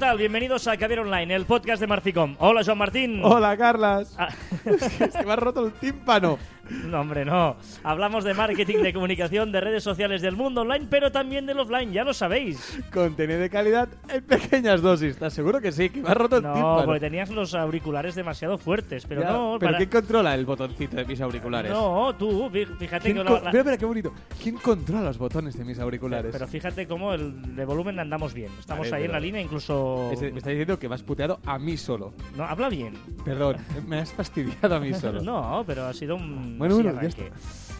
[0.00, 0.16] tal?
[0.16, 2.34] Bienvenidos a Caber Online, el podcast de Marficom.
[2.38, 3.20] Hola, Joan Martín.
[3.22, 4.14] Hola, Carlas.
[4.16, 4.30] Ah.
[4.64, 6.38] es, que, me has roto el tímpano.
[6.70, 7.56] No, hombre, no.
[7.82, 11.92] Hablamos de marketing, de comunicación, de redes sociales, del mundo online, pero también del offline,
[11.92, 12.80] ya lo sabéis.
[12.92, 15.10] Contenido de calidad en pequeñas dosis.
[15.10, 15.90] ¿Estás seguro que sí?
[15.90, 16.84] Que me has roto el No, tímpano.
[16.84, 19.56] porque tenías los auriculares demasiado fuertes, pero Ya, no.
[19.58, 21.72] ¿Pero para- quién controla el botoncito de mis auriculares?
[21.72, 24.12] No, tú, fí- fíjate ¿Quién que con- lo- la- Mira, mira, qué bonito.
[24.42, 26.32] ¿Quién controla los botones de mis auriculares?
[26.32, 28.50] Pero fíjate cómo el de volumen andamos bien.
[28.60, 30.10] Estamos Vale, ahí en pero- la línea, incluso.
[30.12, 32.12] Es de- me está diciendo que me has puteado a mí solo.
[32.36, 32.94] No, habla bien.
[33.24, 33.56] Perdón,
[33.88, 35.20] me has fastidiado a mí solo.
[35.22, 36.59] No, pero ha sido un.
[36.60, 37.32] Bueno, así bueno, ya arranque.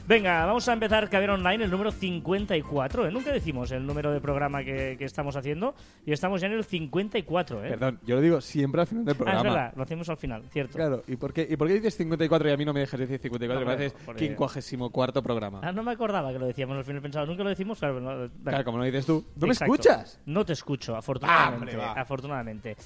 [0.08, 3.06] Venga, vamos a empezar Caber Online, el número 54.
[3.06, 3.12] ¿eh?
[3.12, 5.72] Nunca decimos el número de programa que, que estamos haciendo
[6.04, 7.64] y estamos ya en el 54.
[7.64, 7.68] ¿eh?
[7.68, 9.38] Perdón, yo lo digo siempre al final del Ah, programa.
[9.38, 10.76] es verdad, lo hacemos al final, cierto.
[10.76, 12.98] Claro, ¿y por, qué, ¿y por qué dices 54 y a mí no me dejas
[12.98, 13.60] decir 54?
[13.60, 15.60] No, me haces porque- 54 programa.
[15.62, 17.26] Ah, no me acordaba que lo decíamos al final pensado.
[17.26, 18.00] Nunca lo decimos, claro.
[18.00, 18.28] no-.
[18.42, 19.24] Claro, como lo dices tú.
[19.36, 19.74] ¿No me Exacto.
[19.74, 20.20] escuchas?
[20.26, 21.56] No te escucho, afortunadamente.
[21.56, 21.92] hombre, va.
[21.92, 22.76] afortunadamente.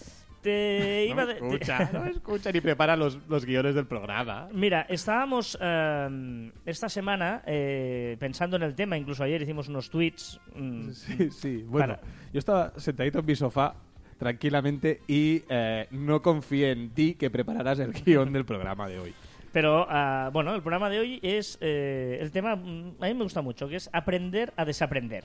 [0.48, 4.48] Te iba no me escucha, no me escucha ni prepara los, los guiones del programa.
[4.52, 10.38] Mira, estábamos eh, esta semana eh, pensando en el tema, incluso ayer hicimos unos tweets.
[10.54, 11.64] mm, Sí, sí.
[11.66, 12.00] Bueno, Para-
[12.32, 13.74] yo estaba sentadito en mi sofá
[14.18, 19.14] tranquilamente y eh, no confié en ti que prepararás el guion del programa de hoy.
[19.50, 23.22] Pero ah, bueno, el programa de hoy es eh, el tema, mm, a mí me
[23.22, 25.24] gusta mucho, que es aprender a desaprender.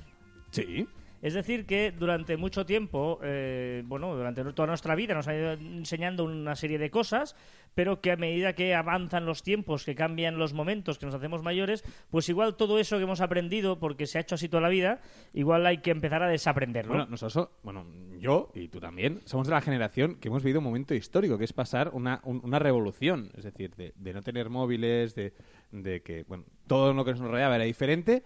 [0.51, 0.87] Sí.
[1.21, 5.51] Es decir, que durante mucho tiempo, eh, bueno, durante toda nuestra vida nos ha ido
[5.51, 7.35] enseñando una serie de cosas,
[7.75, 11.43] pero que a medida que avanzan los tiempos, que cambian los momentos, que nos hacemos
[11.43, 14.69] mayores, pues igual todo eso que hemos aprendido, porque se ha hecho así toda la
[14.69, 15.01] vida,
[15.33, 16.93] igual hay que empezar a desaprenderlo.
[16.93, 17.85] Bueno, nosotros, bueno,
[18.19, 21.43] yo y tú también, somos de la generación que hemos vivido un momento histórico, que
[21.43, 23.29] es pasar una, un- una revolución.
[23.37, 25.33] Es decir, de, de no tener móviles, de,
[25.71, 28.23] de que, bueno, todo lo que nos rodeaba era diferente.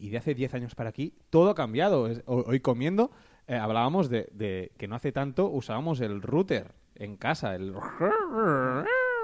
[0.00, 2.08] Y, de hace 10 años para aquí, todo ha cambiado.
[2.26, 3.10] Hoy comiendo,
[3.46, 7.74] eh, hablábamos de, de que no hace tanto usábamos el router en casa, el...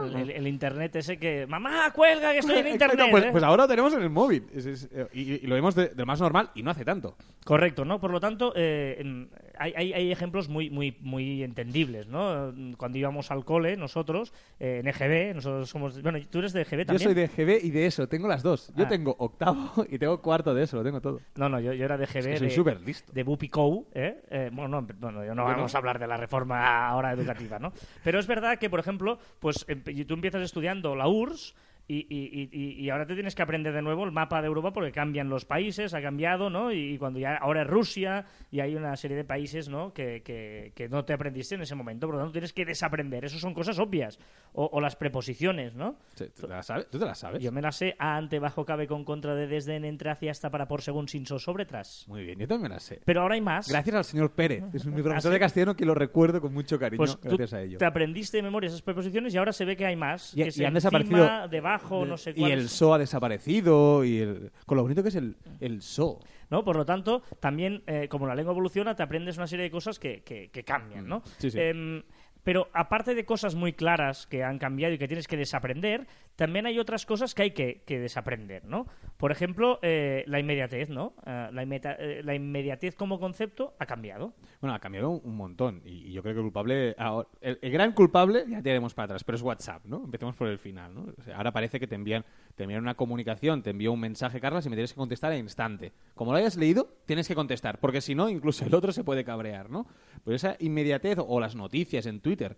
[0.05, 3.07] el, internet ese que, mamá, cuelga que estoy en internet.
[3.11, 3.29] pues, ¿eh?".
[3.33, 4.45] pues ahora lo tenemos en el móvil.
[4.55, 6.85] Es- es, eh, y, y lo vemos de, de lo más normal y no hace
[6.85, 7.17] tanto.
[7.45, 8.01] Correcto, ¿no?
[8.01, 9.27] Por lo tanto, eh,
[9.59, 12.53] hay, hay- hay ejemplos muy, muy, muy entendibles, ¿no?
[12.77, 16.03] Cuando íbamos al cole, nosotros, eh, en EGB, nosotros somos...
[16.03, 17.05] Bueno, tú eres de EGB Yo también.
[17.05, 18.73] soy de GB y de eso, tengo las dos.
[18.77, 18.89] Yo Ah.
[18.89, 21.21] tengo octavo y tengo cuarto de eso, lo tengo todo.
[21.37, 22.17] No, no, yo, yo era de EGB.
[22.19, 23.13] Es que soy súper listo.
[23.13, 24.51] de Bupico, ¿eh?
[24.53, 27.73] Bueno, no, bueno, yo no vamos a hablar de la reforma ahora educativa, ¿no?
[28.05, 31.55] Pero es verdad que, por ejemplo, pues empe- tú empiezas estudiando la URSS
[31.89, 34.73] y, y- y- y ahora te tienes que aprender de nuevo el mapa de Europa
[34.73, 36.73] porque cambian los países, ha cambiado, ¿no?
[36.73, 39.93] Y cuando ya ahora es Rusia y hay una serie de países, ¿no?
[39.93, 43.25] Que, que- que no te aprendiste en ese momento, por lo tanto tienes que desaprender.
[43.25, 44.19] Eso son cosas obvias.
[44.59, 45.97] O, o las preposiciones, ¿no?
[46.15, 46.89] Sí, ¿Tú, te las sabes?
[46.89, 47.43] ¿Tú te las sabes?
[47.43, 50.31] Yo me las sé a, ante, bajo, cabe, con, contra, de, desde, en, entre, hacia,
[50.31, 52.07] hasta, para, por, según, sin, so, sobre, tras.
[52.09, 53.01] Muy bien, yo también las sé.
[53.05, 53.69] Pero ahora hay más.
[53.69, 56.97] Gracias al señor Pérez, es mi profesor de castellano que lo recuerdo con mucho cariño
[56.99, 57.77] Pues tú gracias a ello.
[57.79, 60.33] te aprendiste de memoria esas preposiciones y ahora se ve que hay más.
[60.35, 61.76] Y- que y han desaparecido- debajo,
[62.07, 64.53] no sé y el so ha desaparecido y el...
[64.67, 66.21] con lo bonito que es el, el so.
[66.51, 66.63] ¿no?
[66.65, 69.99] Por lo tanto, también, eh, como la lengua evoluciona, te aprendes una serie de cosas
[69.99, 71.19] que, que- que cambian, ¿no?
[71.19, 71.59] Mm, sí, sí.
[71.61, 72.03] Em,
[72.45, 76.07] pero aparte de cosas muy claras que han cambiado y que tienes que desaprender,
[76.37, 78.87] también hay otras cosas que hay que, que desaprender, ¿no?
[79.17, 81.15] Por ejemplo, eh, la inmediatez, ¿no?
[81.25, 84.35] Eh, la, inmeta- eh, la inmediatez como concepto ha cambiado.
[84.61, 88.45] Bueno, ha cambiado un, montón y, yo creo que el culpable, ahora- el, gran culpable,
[88.49, 90.05] ya te iremos para atrás, pero es WhatsApp, ¿no?
[90.05, 91.07] Empecemos por el final, ¿no?
[91.35, 92.25] Ahora parece que te envían,
[92.55, 95.39] te envían una comunicación, te envió un mensaje, Carlos, y me tienes que contestar al
[95.39, 95.93] instante.
[96.15, 99.25] Como lo hayas leído, tienes que contestar, porque si no, incluso el otro se puede
[99.25, 99.87] cabrear, ¿no?
[100.25, 102.57] Pues esa inmediatez o las noticias en Twitter,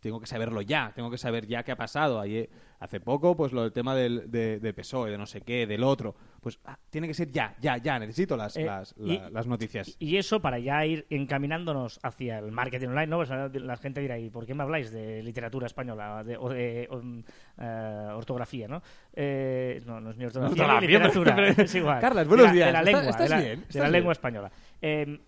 [0.00, 2.20] tengo que saberlo ya, tengo que saber ya qué ha pasado.
[2.20, 2.48] Ayer,
[2.80, 5.82] hace poco, pues lo del tema del, de, de PSOE, de no sé qué, del
[5.82, 9.30] otro, pues ah, tiene que ser ya, ya, ya, necesito las, Eh, las, y- la-
[9.30, 9.96] las noticias.
[9.98, 13.16] Y eso para ya ir encaminándonos hacia el marketing online, ¿no?
[13.18, 16.88] Pues la gente dirá, ¿y por qué me habláis de literatura española de- o de
[16.90, 17.22] um,
[17.58, 18.82] eh, ortografía, ¿no?
[19.14, 22.00] Eh, no, no es ni ortografía ni Ortografía, literatura, pero- es igual.
[22.00, 22.66] Carlas, buenos De la- días.
[22.68, 23.58] De la ¿Estás- lengua, estás de la, bien?
[23.58, 23.92] de ¿Estás la bien?
[23.92, 24.50] lengua española.
[24.80, 25.20] Eh, eh,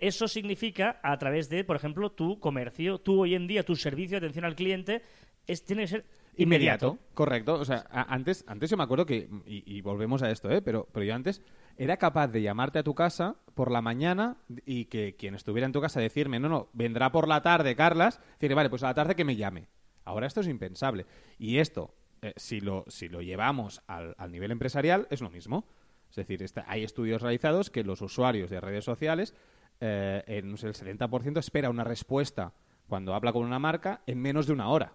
[0.00, 4.18] eso significa a través de, por ejemplo, tu comercio, tú hoy en día, tu servicio
[4.20, 5.02] de atención al cliente
[5.46, 6.04] es, tiene que ser
[6.36, 6.98] inmediato.
[7.14, 7.54] Correcto.
[7.54, 10.60] O sea, antes, antes yo me acuerdo que, y, volvemos a esto, ¿eh?
[10.60, 11.40] pero, pero yo antes
[11.76, 15.72] era capaz de llamarte a tu casa por la mañana y que quien estuviera en
[15.72, 18.94] tu casa decirme, no, no, vendrá por la tarde, Carlas, decirle, vale, pues a la
[18.94, 19.68] tarde que me llame.
[20.04, 21.06] Ahora esto es impensable.
[21.38, 25.66] Y esto, eh, si, lo, si lo llevamos al, al nivel empresarial, es lo mismo.
[26.10, 29.34] Es decir, está- hay estudios realizados que los usuarios de redes sociales,
[29.80, 32.52] eh, en no sé, el 70% espera una respuesta
[32.88, 34.92] cuando habla con una marca en menos de una hora.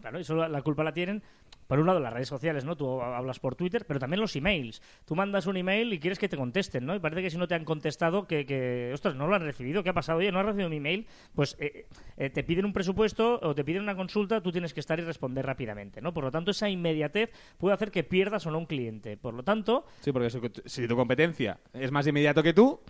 [0.00, 1.22] Claro, eso la, la culpa la tienen,
[1.66, 2.74] por un lado, las redes sociales, ¿no?
[2.74, 4.80] Tú hablas por Twitter, pero también los emails.
[5.04, 6.94] Tú mandas un email y quieres que te contesten, ¿no?
[6.94, 9.82] Y parece que si no te han contestado, que, que ostras, no lo han recibido,
[9.82, 10.18] ¿qué ha pasado?
[10.20, 11.86] Oye, no has recibido mi email, pues eh,
[12.16, 15.02] eh, te piden un presupuesto o te piden una consulta, tú tienes que estar y
[15.02, 16.14] responder rápidamente, ¿no?
[16.14, 19.18] Por lo tanto, esa inmediatez puede hacer que pierdas o no un cliente.
[19.18, 22.80] Por lo tanto, Sí, porque si- si tu competencia es más inmediato que tú,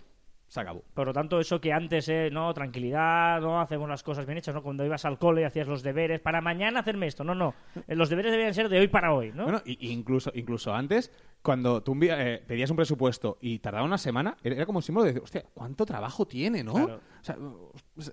[0.51, 0.83] se acabó.
[0.93, 4.53] Por lo tanto, eso que antes, eh, no, tranquilidad, no, hacemos las cosas bien hechas,
[4.53, 4.61] ¿no?
[4.61, 7.53] Cuando ibas al cole hacías los deberes, para mañana hacerme esto, no, no.
[7.87, 9.43] Eh, Los deberes debían ser de hoy para hoy, ¿no?
[9.45, 11.09] Bueno, y- incluso, incluso antes,
[11.41, 15.11] cuando tú eh, pedías un presupuesto y tardaba una semana, era como un símbolo de
[15.13, 16.73] decir, hostia, ¿cuánto trabajo tiene, no?
[16.73, 16.99] Claro.
[17.21, 17.37] O sea,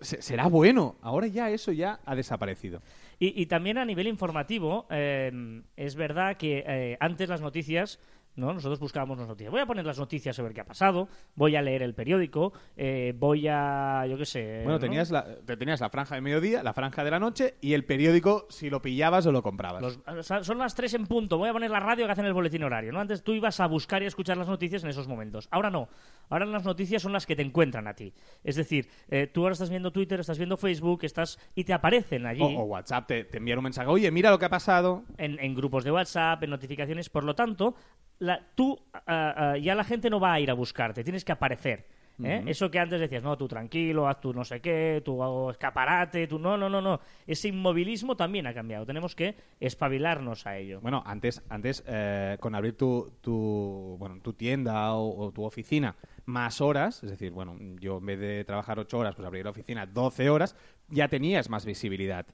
[0.00, 0.94] se- será bueno.
[1.02, 2.82] Ahora ya eso ya ha desaparecido.
[3.18, 7.98] Y, y también a nivel informativo, eh, es verdad que antes las noticias,
[8.38, 8.54] ¿no?
[8.54, 9.50] Nosotros buscábamos las noticias.
[9.50, 13.12] Voy a poner las noticias sobre qué ha pasado, voy a leer el periódico, eh,
[13.16, 14.56] voy a, yo qué sé...
[14.62, 14.78] Bueno, ¿no?
[14.78, 17.84] tenías la, te tenías la franja de mediodía, la franja de la noche y el
[17.84, 19.82] periódico si lo pillabas o lo comprabas.
[19.82, 21.36] Los- son las tres en punto.
[21.38, 22.92] Voy a poner la radio que hacen el boletín horario.
[22.92, 23.00] ¿no?
[23.00, 25.48] Antes tú ibas a buscar y a escuchar las noticias en esos momentos.
[25.50, 25.88] Ahora no.
[26.30, 28.12] Ahora las noticias son las que te encuentran a ti.
[28.44, 32.26] Es decir, eh, tú ahora estás viendo Twitter, estás viendo Facebook, estás y te aparecen
[32.26, 32.42] allí.
[32.42, 35.04] O, o WhatsApp te, te envían un mensaje, oye, mira lo que ha pasado.
[35.16, 37.08] en, en grupos de WhatsApp, en notificaciones.
[37.08, 37.74] Por lo tanto,
[38.18, 41.86] la- tú ah, ya la gente no va a ir a buscarte, tienes que aparecer.
[42.24, 42.42] ¿eh?
[42.48, 46.26] Eso que antes decías, no, tú tranquilo, haz tú no sé qué, tú hago escaparate,
[46.26, 46.98] tú no, no, no, no.
[47.28, 48.84] Ese inmovilismo también ha cambiado.
[48.84, 50.80] Tenemos que espabilarnos a ello.
[50.80, 55.94] Bueno, antes, antes eh, con abrir tu, tu, bueno, tu tienda o, o tu oficina
[56.24, 59.50] más horas, es decir, bueno, yo en vez de trabajar ocho horas, pues abrir la
[59.52, 60.56] oficina 12 horas,
[60.88, 62.26] ya tenías más visibilidad.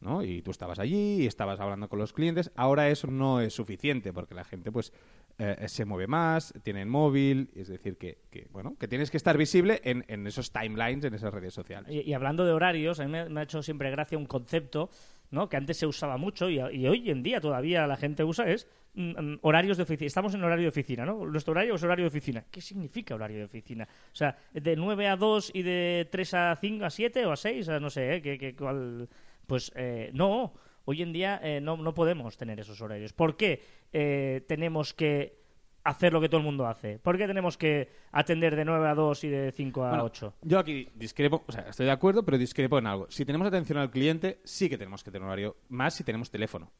[0.00, 0.22] ¿No?
[0.22, 2.50] Y tú estabas allí y estabas hablando con los clientes.
[2.56, 4.92] Ahora eso no es suficiente porque la gente pues
[5.38, 9.16] eh, se mueve más, tiene el móvil, es decir, que, que, bueno, que tienes que
[9.16, 11.90] estar visible en, en esos timelines, en esas redes sociales.
[11.90, 14.90] Y, hablando de horarios, a mí me, ha hecho siempre gracia un concepto
[15.30, 15.48] ¿no?
[15.48, 18.66] que antes se usaba mucho y, y hoy en día todavía la gente usa es
[18.94, 20.06] mm, mm, horarios de oficina.
[20.06, 21.24] Estamos en horario de oficina, ¿no?
[21.26, 22.44] Nuestro horario es horario de oficina.
[22.50, 23.84] ¿Qué significa horario de oficina?
[24.12, 27.36] O sea, de 9 a 2 y de 3 a 5 a 7 o a
[27.36, 28.22] 6, a no sé, ¿eh?
[28.22, 29.08] ¿Qué, qué- cuál?
[29.48, 30.52] Pues eh, no,
[30.84, 33.14] hoy en día eh, no, no podemos tener esos horarios.
[33.14, 33.62] ¿Por qué
[33.94, 35.40] eh, tenemos que
[35.84, 36.98] hacer lo que todo el mundo hace?
[36.98, 40.34] ¿Por qué tenemos que atender de 9 a 2 y de 5 a Bueno, 8?
[40.42, 43.06] Yo aquí discrepo, o sea, estoy de acuerdo, pero discrepo en algo.
[43.08, 46.30] Si tenemos atención al cliente, sí que tenemos que tener un horario, más si tenemos
[46.30, 46.70] teléfono.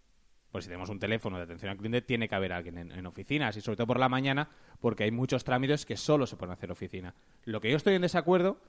[0.53, 3.07] Pues si tenemos un teléfono de atención al cliente, tiene que haber alguien en, en
[3.07, 6.53] oficinas, y sobre todo por la mañana, porque hay muchos trámites que solo se pueden
[6.53, 7.15] hacer oficina.
[7.47, 8.61] Lo que yo estoy en desacuerdo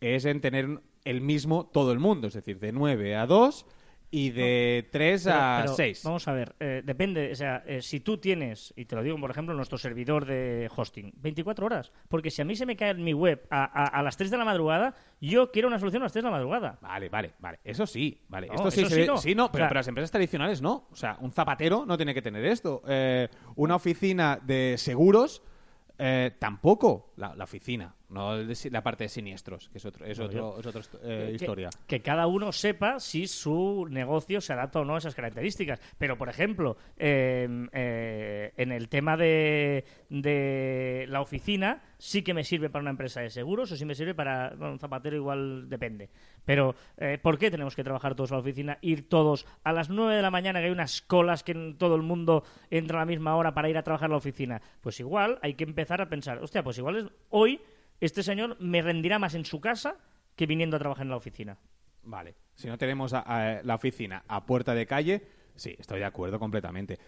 [0.00, 3.66] es en tener el mismo todo el mundo, es decir, de 9 a 2
[4.10, 6.02] y de 3 Pero- a pero 6.
[6.04, 9.18] Vamos a ver, eh, depende, o sea, eh, si tú tienes, y te lo digo,
[9.20, 12.90] por ejemplo, nuestro servidor de hosting, 24 horas, porque si a mí se me cae
[12.92, 16.00] en mi web a, a- a las 3 de la madrugada, yo quiero una solución
[16.02, 16.78] a las 3 de la madrugada.
[16.80, 17.58] Vale, vale, vale.
[17.62, 18.46] Eso sí, vale.
[18.48, 19.16] No, esto sí, eso se sí no.
[19.18, 20.88] sí, no, pero, O sea- pero las empresas tradicionales no.
[20.90, 22.82] O sea, un zapatero no tiene que tener esto.
[22.88, 25.42] Eh, una oficina de seguros
[25.98, 27.12] eh, tampoco.
[27.16, 30.24] La, la oficina, no el de la parte de siniestros, que es otro, es No,
[30.24, 31.70] otro, es otra eh, Que- historia.
[31.86, 35.80] Que, cada uno sepa si su negocio se adapta o no a esas características.
[35.98, 42.44] Pero, por ejemplo, eh, eh, en el tema de, de la oficina, sí que me
[42.44, 45.68] sirve para una empresa de seguros o sí me sirve para bueno, un zapatero, igual
[45.68, 46.08] depende.
[46.44, 48.78] Pero, eh, ¿por qué tenemos que trabajar todos a la oficina?
[48.80, 52.02] Ir todos a las 9 de la mañana, que hay unas colas que todo el
[52.02, 54.62] mundo entra a la misma hora para ir a trabajar a la oficina.
[54.80, 57.60] Pues igual hay que empezar a pensar, hostia, pues igual es, hoy
[58.00, 59.96] este señor me rendirá más en su casa
[60.36, 61.58] que viniendo a trabajar en la oficina.
[62.02, 62.34] Vale.
[62.54, 66.98] Si no tenemos a- la oficina a puerta de calle, sí, estoy de acuerdo completamente.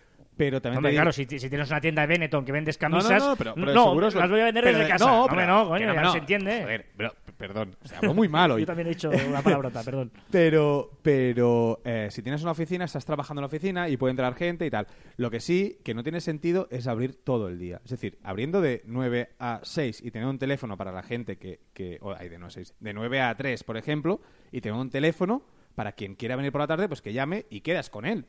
[0.40, 2.88] Pero también Hombre, digo- claro, si, si tienes una tienda de Benetton que vendes No,
[2.88, 5.04] no, camisas, no, pero, pero no, seguros las voy a vender pero desde de- casa.
[5.04, 6.62] No, Hombre, no, coño, ya no, se entiende.
[6.62, 8.60] Joder, pero, perdón, o sea, hablo muy mal hoy.
[8.62, 10.10] Yo también he dicho una palabrota, perdón.
[10.30, 14.34] Pero, pero eh, si tienes una oficina, estás trabajando en la oficina y puede entrar
[14.34, 14.86] gente y tal.
[15.18, 17.82] Lo que sí que no tiene sentido es abrir todo el día.
[17.84, 21.60] Es decir, abriendo de 9 a 6 y tener un teléfono para la gente que...
[21.74, 24.78] que o, ay, de, 9 a 6, de 9 a 3, por ejemplo, y tener
[24.80, 25.42] un teléfono
[25.74, 28.24] para quien quiera venir por la tarde, pues que llame y quedas con él.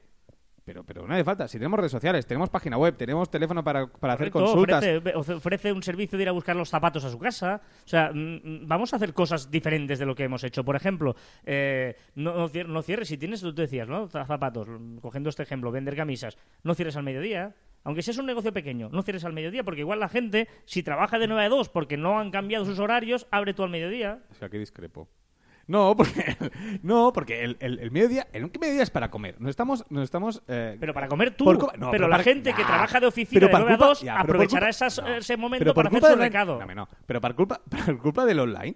[0.64, 1.48] Pero, pero no hace falta.
[1.48, 4.78] Si tenemos redes sociales, tenemos página web, tenemos teléfono para, para hacer Correcto, consultas.
[4.78, 7.62] Ofrece, ofre- ofrece un servicio de ir a buscar los zapatos a su casa.
[7.84, 10.64] O sea, mm, mm, vamos a hacer cosas diferentes de lo que hemos hecho.
[10.64, 11.16] Por ejemplo,
[11.46, 13.08] eh, no, no cier- no cierres.
[13.08, 14.08] Si tienes, tú decías, ¿no?
[14.08, 14.68] Za- Zapatos.
[14.70, 16.38] mm, Cogiendo este ejemplo, vender camisas.
[16.64, 17.56] No cierres al mediodía.
[17.84, 21.18] Aunque seas un negocio pequeño, no cierres al mediodía, porque igual la gente, si trabaja
[21.18, 24.20] de 9 a 2 porque no han cambiado sus horarios, abre tú al mediodía.
[24.32, 25.10] Es que aquí discrepo.
[25.68, 26.36] No, porque,
[26.84, 29.40] no, porque el, el, el mediodía, el mediodía es para comer.
[29.40, 31.46] Nos estamos, nos estamos eh, Pero para comer tú.
[31.78, 33.88] no, pero la para- gente que trabaja de oficina pero de por 9 a culpa-
[33.88, 36.60] 2 ya, pero por aprovechará culpa- esas- no, ese momento pero para hacer su recado.
[36.66, 38.76] No, no, pero por culpa, por culpa del online,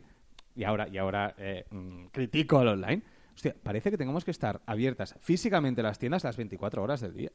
[0.56, 3.02] y ahora, y ahora eh, mm, critico al online,
[3.34, 7.32] hostia, parece que tengamos que estar abiertas físicamente las tiendas las 24 horas del día.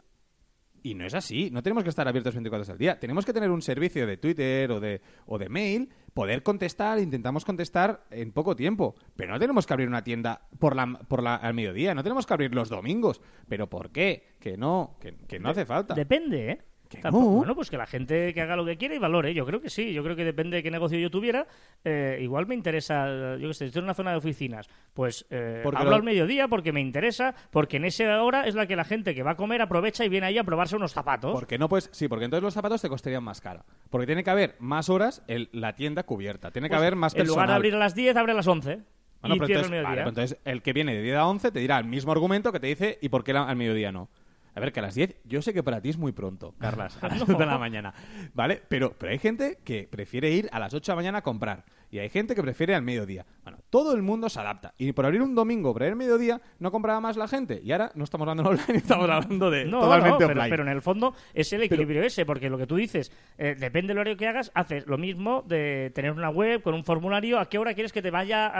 [0.83, 2.99] Y no es así, no tenemos que estar abiertos 24 horas al día.
[2.99, 7.45] Tenemos que tener un servicio de Twitter o de, o de mail, poder contestar, intentamos
[7.45, 8.95] contestar en poco tiempo.
[9.17, 12.26] Pero no tenemos que abrir una tienda por la, por la, al mediodía, no tenemos
[12.26, 13.21] que abrir los domingos.
[13.49, 14.35] ¿Pero por qué?
[14.38, 15.95] Que no, que, que no hace falta.
[15.95, 16.61] Depende, ¿eh?
[16.91, 17.37] Que Tampoco-.
[17.37, 19.33] Bueno, pues que la gente que haga lo que quiera y valore.
[19.33, 19.93] Yo creo que sí.
[19.93, 21.47] Yo creo que depende de qué negocio yo tuviera.
[21.85, 24.69] eh, igual me interesa, yo qué sé, estoy en una zona de oficinas.
[24.93, 28.67] Pues eh, hablo lo- al mediodía porque me interesa, porque en esa hora es la
[28.67, 31.33] que la gente que va a comer aprovecha y viene ahí a probarse unos zapatos.
[31.33, 33.65] Porque no puedes, sí, porque entonces los zapatos te costarían más cara.
[33.89, 36.51] Porque tiene que haber más horas el- la tienda cubierta.
[36.51, 37.37] Tiene que Pues, haber más En personal.
[37.37, 38.81] lugar de abrir a las 10, abre a las 11.
[39.23, 39.89] Bueno, y pero cierra entonces, el mediodía.
[39.89, 42.53] vale, pero entonces el que viene de 10 a 11 te dirá el mismo argumento
[42.53, 44.09] que te dice y por qué la- al mediodía no.
[44.54, 47.02] A ver, que a las 10, yo sé que para ti es muy pronto, Carlas,
[47.02, 47.95] a las 8 de la mañana,
[48.35, 48.62] ¿vale?
[48.69, 51.64] Pero, pero hay gente que prefiere ir a las 8 de la mañana a comprar
[51.91, 53.27] y hay gente que prefiere al mediodía.
[53.43, 54.75] Bueno, todo el mundo se adapta.
[54.79, 57.61] Y por abrir un domingo, por el mediodía, no compraba más la gente.
[57.65, 60.51] Y ahora no estamos hablando de online, estamos hablando de No, totalmente no, pero, offline.
[60.51, 63.89] pero en el fondo es el equilibrio ese, porque lo que tú dices, eh, depende
[63.89, 67.49] del horario que hagas, haces lo mismo de tener una web con un formulario, a
[67.49, 68.51] qué hora quieres que te vaya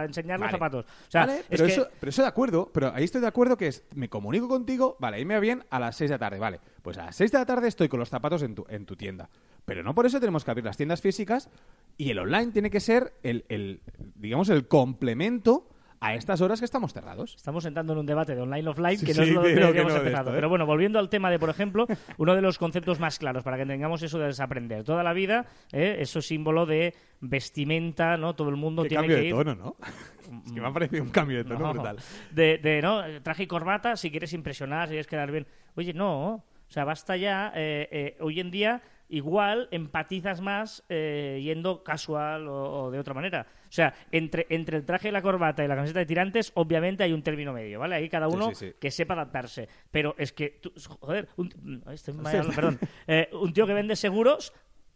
[0.00, 0.84] a enseñar los zapatos.
[0.84, 3.26] O sea, Vale, es pero, que- eso, pero eso de acuerdo, pero ahí estoy de
[3.28, 6.14] acuerdo que es, me comunico contigo, vale, ahí me va bien a las 6 de
[6.14, 8.54] la tarde, vale, pues a las 6 de la tarde estoy con los zapatos en
[8.54, 9.28] tu, en tu tienda.
[9.66, 11.50] Pero no por eso tenemos que abrir las tiendas físicas
[11.98, 13.80] y el online tiene que ser el, el
[14.14, 15.68] digamos, el complemento
[15.98, 17.34] a estas horas que estamos cerrados.
[17.36, 19.92] Estamos entrando en un debate de online offline Sí, que no es lo que habíamos
[19.94, 20.28] no empezado.
[20.28, 20.34] esto, ¿eh?
[20.34, 21.86] Pero bueno, volviendo al tema de, por ejemplo,
[22.18, 24.84] uno de los conceptos más claros para que tengamos eso de desaprender.
[24.84, 25.96] Toda la vida, ¿eh?
[25.98, 28.34] eso es símbolo de vestimenta, ¿no?
[28.34, 29.76] Todo el mundo Qué tiene cambio que de ir tono, ¿no?
[30.46, 31.72] es que me ha parecido un cambio de tono No.
[31.72, 31.96] brutal.
[32.30, 33.02] De, de, ¿no?
[33.22, 35.46] Traje y corbata, si quieres impresionar, si quieres quedar bien.
[35.76, 36.34] Oye, no.
[36.34, 37.52] O sea, basta ya.
[37.54, 43.46] eh, hoy en día, igual empatizas más eh, yendo casual o, o de otra manera.
[43.68, 47.02] O sea, entre, entre el traje y la corbata y la camiseta de tirantes, obviamente
[47.04, 47.96] hay un término medio, ¿vale?
[47.96, 48.74] Ahí cada uno sí, sí.
[48.80, 49.68] que sepa adaptarse.
[49.90, 52.78] Pero es que, tú- joder, un, ay, estoy mal, perdón.
[53.06, 54.52] Eh, un tío que vende seguros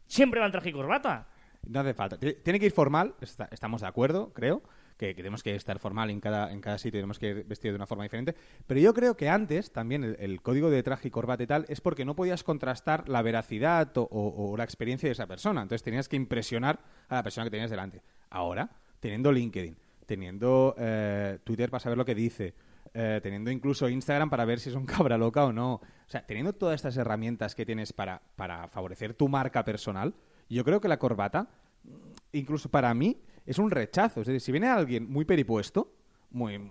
[0.06, 1.28] siempre va en traje y corbata.
[1.66, 2.18] No hace falta.
[2.18, 4.62] Ti- Tiene que ir formal, está- estamos de acuerdo, creo,
[5.00, 7.76] que, tenemos que estar formal en cada, en cada sitio, tenemos que ir vestido de
[7.76, 8.34] una forma diferente.
[8.66, 11.80] Pero yo creo que antes, también, el, código de traje y corbata y tal, es
[11.80, 15.62] porque no podías contrastar la veracidad o la experiencia de esa persona.
[15.62, 18.02] Entonces tenías que impresionar a la persona que tenías delante.
[18.28, 19.76] Ahora, teniendo LinkedIn,
[20.06, 22.54] teniendo eh, Twitter para saber lo que dice,
[22.92, 25.74] eh, teniendo incluso Instagram para ver si es un cabra loca o no.
[25.74, 30.14] O sea, teniendo todas estas herramientas que tienes para, para favorecer tu marca personal,
[30.48, 31.48] yo creo que la corbata,
[32.32, 34.20] incluso para mí, es un rechazo.
[34.20, 35.92] Es decir, si viene alguien muy peripuesto,
[36.30, 36.70] muy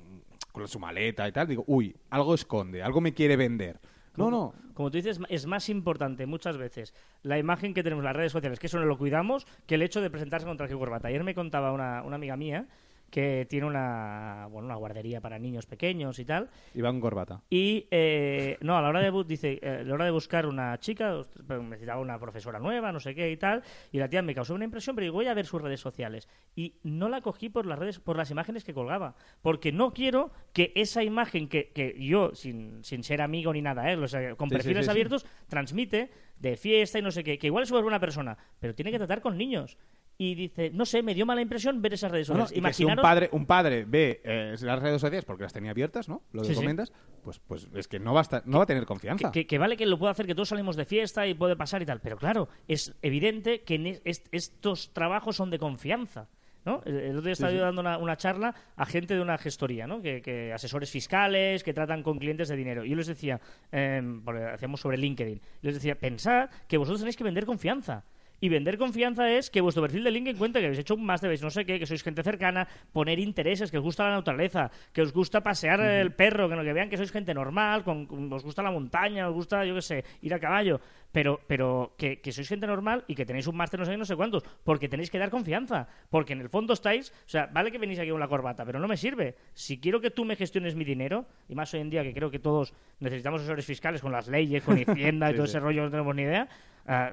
[0.53, 3.79] con su maleta y tal, digo, uy, algo esconde, algo me quiere vender.
[4.15, 4.53] No, no.
[4.74, 8.31] Como tú dices, es más importante muchas veces la imagen que tenemos en las redes
[8.31, 11.09] sociales, que eso no lo cuidamos, que el hecho de presentarse con traje y corbata.
[11.09, 12.65] Ayer me contaba una, una amiga mía
[13.10, 17.42] que tiene una, bueno, una guardería para niños pequeños y tal, Iba con corbata.
[17.50, 20.78] y eh, no, a la hora de dice, eh, a la hora de buscar una
[20.80, 24.36] chica, pero necesitaba una profesora nueva, no sé qué y tal, y la tía me
[24.36, 26.28] causó una impresión, pero digo, voy a ver sus redes sociales.
[26.56, 30.32] Y no la cogí por las redes, por las imágenes que colgaba, porque no quiero
[30.54, 33.96] que esa imagen que, que yo, sin, sin ser amigo ni nada, ¿eh?
[33.96, 34.92] o sea, con sí, perfiles sí, sí.
[34.92, 38.74] abiertos, transmite de fiesta y no sé qué, que igual es una buena persona, pero
[38.75, 39.77] tiene que tratar con niños.
[40.22, 42.62] Y dice, no sé, me dio mala impresión ver esas redes No, no, sociales.
[42.65, 45.72] y que si un padre, un padre ve eh, las redes sociales porque las tenía
[45.72, 46.24] abiertas, ¿no?
[46.34, 46.60] Lo que Sí, sí.
[46.60, 46.91] comentas,
[47.24, 49.31] pues, pues es que no va a, estar- no va a tener confianza.
[49.31, 51.86] Que, vale que lo pueda hacer, que todos salimos de fiesta y puede pasar y
[51.86, 56.27] tal, pero claro, es evidente que en es- est- estos trabajos son de confianza.
[56.69, 56.81] ¿No?
[56.85, 59.88] El el otro día estaba yo dando una, una charla a gente de una gestoría,
[59.88, 60.01] ¿no?
[60.01, 62.85] que, que asesores fiscales, que tratan con clientes de dinero.
[62.85, 63.39] Y yo les decía,
[63.71, 68.03] em, porque hacíamos sobre LinkedIn, les decía, pensad que vosotros tenéis que vender confianza.
[68.41, 71.29] Y vender confianza es que vuestro perfil de LinkedIn cuente que habéis hecho un máster,
[71.41, 75.01] no sé qué, que sois gente cercana, poner intereses, que os gusta la naturaleza, que
[75.01, 78.31] os gusta pasear el perro, que, no, que vean que sois gente normal, con, con-
[78.31, 80.79] os gusta la montaña, os gusta, yo qué sé, ir a caballo,
[81.12, 83.98] pero, pero que, que sois gente normal y que tenéis un máster no sé qué,
[83.98, 87.48] no sé cuántos, porque tenéis que dar confianza, porque en el fondo estáis, o sea,
[87.51, 89.36] vale que venís aquí con la corbata, pero no me sirve.
[89.53, 92.31] Si quiero que tú me gestiones mi dinero, y más hoy en día que creo
[92.31, 95.51] que todos necesitamos asesores fiscales con las leyes, con Hacienda y Sí, todo sí.
[95.51, 96.48] ese rollo, no tenemos ni idea,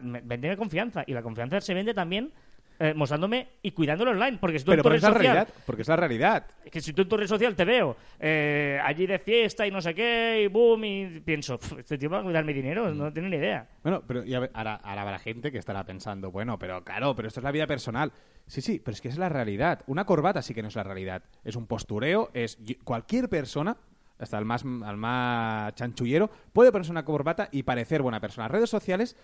[0.02, 1.04] véndeme confianza.
[1.06, 2.32] Y la confianza se vende también
[2.78, 5.48] eh, mostrándome y cuidándolo online, porque si tú en Pero tu red la social, realidad.
[5.64, 6.46] Porque es la realidad.
[6.70, 9.80] que si tú en tu red social te veo eh, allí de fiesta y no
[9.80, 12.98] sé qué, y boom, y pienso, "Pf, este tío va a cuidar mi dinero, Mm.
[12.98, 13.66] no tiene ni idea.
[13.82, 14.50] Bueno, pero y ahora,
[14.82, 18.12] ahora habrá gente que estará pensando, bueno, pero claro, pero esto es la vida personal.
[18.46, 19.80] Sí, sí, pero es que es la realidad.
[19.86, 21.22] Una corbata sí que no es la realidad.
[21.44, 23.74] Es un postureo, es cualquier persona,
[24.18, 28.48] hasta el más, al más chanchullero, puede ponerse una corbata y parecer buena persona.
[28.48, 29.16] Redes sociales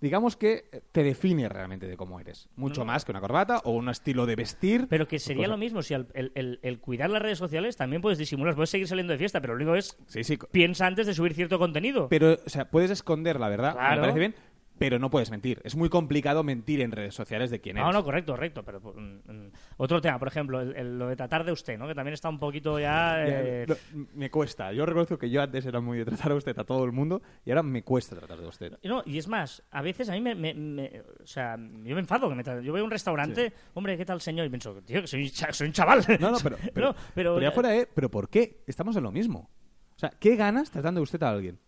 [0.00, 2.48] digamos que eh, te define realmente de cómo eres.
[2.56, 4.86] Mucho más que una corbata o un estilo de vestir.
[4.88, 7.76] Pero que sería cosa- lo mismo si al- el, el- el cuidar las redes sociales
[7.76, 10.38] también puedes disimular, puedes seguir saliendo de fiesta, pero lo único es Sí, sí.
[10.50, 12.08] piensa antes de subir cierto contenido.
[12.08, 13.94] Pero, o sea, puedes esconder la verdad, Claro.
[13.96, 14.34] me parece bien,
[14.80, 15.60] pero no puedes mentir.
[15.62, 17.86] Es muy complicado mentir en redes sociales de quién eres.
[17.86, 18.62] No, no, correcto, correcto.
[18.64, 21.86] Pero mm, mm, otro tema, por ejemplo, el- el- lo de tratar de usted, ¿no?
[21.86, 23.22] Que también está un poquito ya.
[23.26, 23.66] Eh,
[24.14, 24.72] me cuesta.
[24.72, 27.20] Yo reconozco que yo antes era muy de tratar a usted a todo el mundo
[27.44, 28.78] y ahora me cuesta tratar de usted.
[28.82, 32.00] No, y es más, a veces a mí me, me- me- o sea, yo me
[32.00, 34.46] enfado que me yo voy a un restaurante, hombre, ¿qué tal señor?
[34.46, 36.02] Y pienso, tío, que soy, soy un chaval.
[36.18, 38.62] No, no, pero, pero, No, pero- pero ya fuera de, pero ¿por qué?
[38.66, 39.50] Estamos en lo mismo.
[39.94, 41.58] O sea, ¿qué ganas tratando de usted a alguien?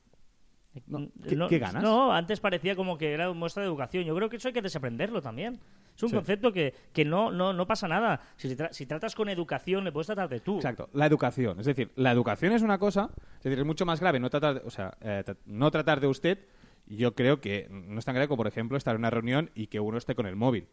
[0.87, 1.83] No, ¿qué- qué ganas?
[1.83, 4.05] No, antes parecía como que era muestra de educación.
[4.05, 5.59] Yo creo que eso hay que desaprenderlo también.
[5.95, 6.14] Es un Sí.
[6.14, 8.21] concepto que, que no, no, no pasa nada.
[8.37, 10.57] Si, tra- si tratas con educación, le puedes tratar de tú.
[10.57, 11.61] Exacto, la educación.
[11.61, 14.55] Es decir, la educación es una cosa, es decir, es mucho más grave no tratar,
[14.55, 16.38] de- o sea, eh, tra- no tratar de usted.
[16.87, 19.67] Yo creo que no es tan grave como, por ejemplo, estar en una reunión y
[19.67, 20.67] que uno esté con el móvil.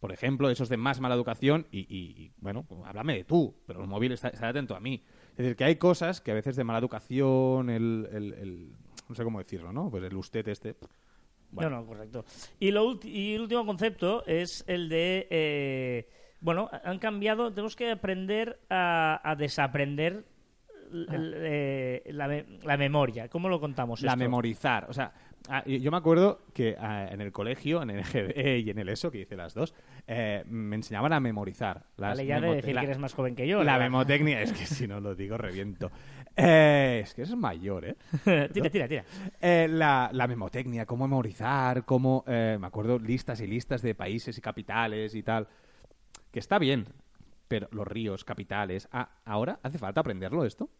[0.00, 3.24] Por ejemplo, eso es de más mala educación y, y- y, bueno, pues, háblame de
[3.24, 5.04] tú, pero el móvil está, está atento a mí.
[5.32, 8.72] Es decir, que hay cosas que a veces de mala educación, el, el- el-
[9.12, 9.90] no sé cómo decirlo, ¿no?
[9.90, 10.74] Pues el usted este.
[11.50, 11.70] Bueno.
[11.70, 12.24] No, no, correcto.
[12.58, 15.26] Y, lo y el último concepto es el de.
[15.30, 16.08] eh,
[16.40, 17.50] bueno, han cambiado.
[17.52, 20.24] Tenemos que aprender a, a desaprender
[20.92, 23.28] el- eh, la, me- la memoria.
[23.28, 24.00] ¿Cómo lo contamos?
[24.02, 24.18] La esto?
[24.18, 24.86] memorizar.
[24.88, 25.12] O sea,
[25.48, 28.88] ah, yo me acuerdo que ah, en el colegio, en el GBE y en el
[28.88, 29.74] ESO, que hice las dos,
[30.14, 31.84] eh, me enseñaban a memorizar.
[31.96, 33.58] Las Vale, ya de decir la- que eres más joven que yo.
[33.64, 33.86] La ¿verdad?
[33.86, 35.90] memotecnia, es que si no lo digo, reviento.
[36.36, 37.96] Eh, es que es mayor, ¿eh?
[38.52, 39.04] tira, tira, tira.
[39.40, 42.24] Eh, la, la memotecnia, cómo memorizar, cómo...
[42.26, 45.48] me acuerdo listas y listas de países y capitales y tal.
[46.30, 46.86] Que está bien,
[47.48, 48.88] pero los ríos, capitales...
[48.92, 50.70] Ah, ¿ahora hace falta aprenderlo esto?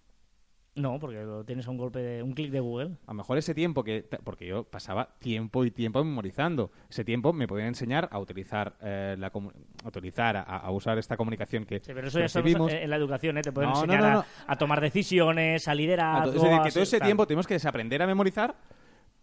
[0.75, 2.93] No, porque lo tienes a un golpe de un clic de Google.
[3.07, 4.09] A lo mejor ese tiempo que...
[4.25, 6.71] Porque yo pasaba tiempo y tiempo memorizando.
[6.89, 11.19] Ese tiempo me podían enseñar a utilizar, eh, la, a, utilizar a, a usar esta
[11.19, 12.73] comunicación que Sí, pero eso ya recibimos.
[12.73, 13.43] en la educación, ¿eh?
[13.43, 14.25] Te pueden No, enseñar no, a- no.
[14.47, 16.29] A, tomar decisiones, a liderar.
[16.29, 18.55] Es decir, que todo ese tiempo tenemos que desaprender a memorizar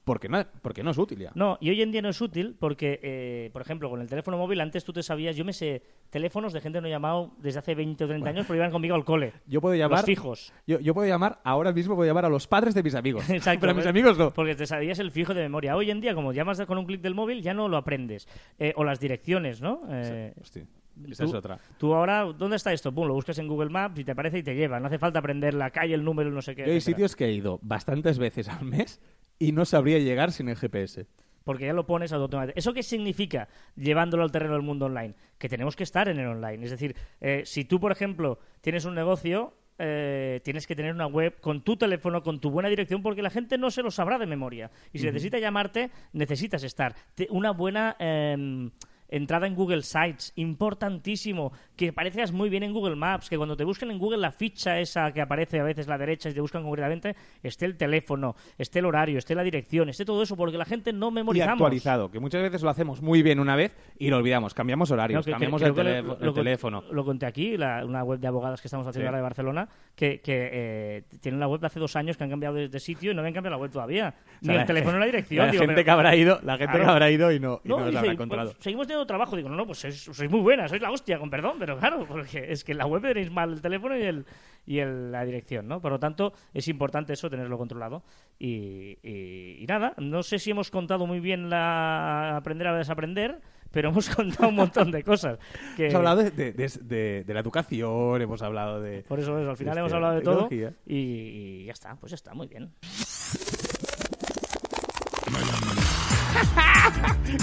[0.10, 1.32] porque no, porque no es útil ya.
[1.36, 4.40] No, y hoy en día no es útil porque, eh, por ejemplo, con el teléfono
[4.40, 7.32] móvil, antes tú te sabías, yo me sé teléfonos de gente que no he llamado
[7.38, 9.34] desde hace 20 o 30 años porque iban conmigo al cole.
[9.46, 10.00] Yo puedo llamar...
[10.00, 10.52] Los fijos.
[10.66, 13.30] Yo, yo puedo llamar, ahora mismo puedo llamar a los padres de mis amigos.
[13.30, 13.60] Exacto.
[13.62, 14.32] Pero a mis amigos no.
[14.34, 15.76] Porque te sabías el fijo de memoria.
[15.76, 18.28] Hoy en día, como llamas con un clic del móvil, ya no lo aprendes.
[18.58, 19.84] Eh, o las direcciones, ¿no?
[19.92, 20.66] Eh, Hostia,
[21.08, 21.60] esa tú- es otra.
[21.78, 22.92] Tú ahora, ¿dónde está esto?
[22.92, 24.80] Pum, lo buscas en Google Maps y te aparece y te lleva.
[24.80, 26.64] No hace falta aprender la calle, el número, no sé qué.
[26.64, 26.96] Yo hay etcétera.
[26.98, 29.00] sitios que he ido bastantes veces al mes
[29.40, 31.08] y no sabría llegar sin el GPS.
[31.44, 32.60] Porque ya lo pones automáticamente.
[32.60, 35.16] ¿Eso qué significa llevándolo al terreno del mundo online?
[35.40, 36.64] Que tenemos que estar en el online.
[36.64, 41.08] Es decir, eh, si tú, por ejemplo, tienes un negocio, eh, tienes que tener una
[41.08, 44.20] web con tu teléfono, con tu buena dirección, porque la gente no se lo sabrá
[44.20, 44.70] de memoria.
[44.94, 46.94] Y si necesita llamarte, necesitas estar.
[47.16, 47.96] Te- una buena...
[47.98, 48.70] em,
[49.10, 53.64] Entrada en Google Sites, importantísimo, que aparezcas muy bien en Google Maps, que cuando te
[53.64, 56.42] busquen en Google la ficha esa que aparece a veces a la derecha y te
[56.42, 60.58] buscan concretamente, esté el teléfono, esté el horario, esté la dirección, esté todo eso, porque
[60.58, 61.54] la gente no Y memorizamos.
[61.54, 64.54] actualizado, que muchas veces lo hacemos muy bien una vez y lo olvidamos.
[64.54, 65.74] Cambiamos horarios, No, que- cambiamos el,
[66.06, 66.84] lo- el teléfono.
[66.92, 69.08] Lo conté aquí, la- una web de abogadas que estamos haciendo Sí.
[69.08, 72.30] ahora de Barcelona, que, que eh, tienen la web de hace dos años que han
[72.30, 74.14] cambiado de, de sitio y no habían cambiado la web todavía.
[74.42, 75.46] Ni O sea, el teléfono ni la dirección.
[75.46, 76.86] La Digo, gente pero- que habrá ido, la gente Claro.
[76.86, 78.52] que habrá ido y no, y no, No, nos dice, habrá y, encontrado.
[78.52, 79.36] pues, seguimos teniendo trabajo.
[79.36, 82.06] Digo, no, no, pues sois, sois muy buenas, sois la hostia, con perdón, pero claro,
[82.08, 84.26] porque es que en la web tenéis mal el teléfono y, el,
[84.66, 85.82] y el- la dirección, ¿no?
[85.82, 88.04] Por lo tanto, es importante eso, tenerlo controlado.
[88.38, 93.40] Y, y- y nada, no sé si hemos contado muy bien la aprender a desaprender,
[93.72, 95.38] pero hemos contado un montón de cosas.
[95.76, 99.04] Que, Hemos hablado de, de- de- de- de la educación, hemos hablado de...
[99.04, 100.48] Por eso, eso, al final Este, hemos hablado de todo
[100.86, 102.72] y ya está, pues ya está, muy bien.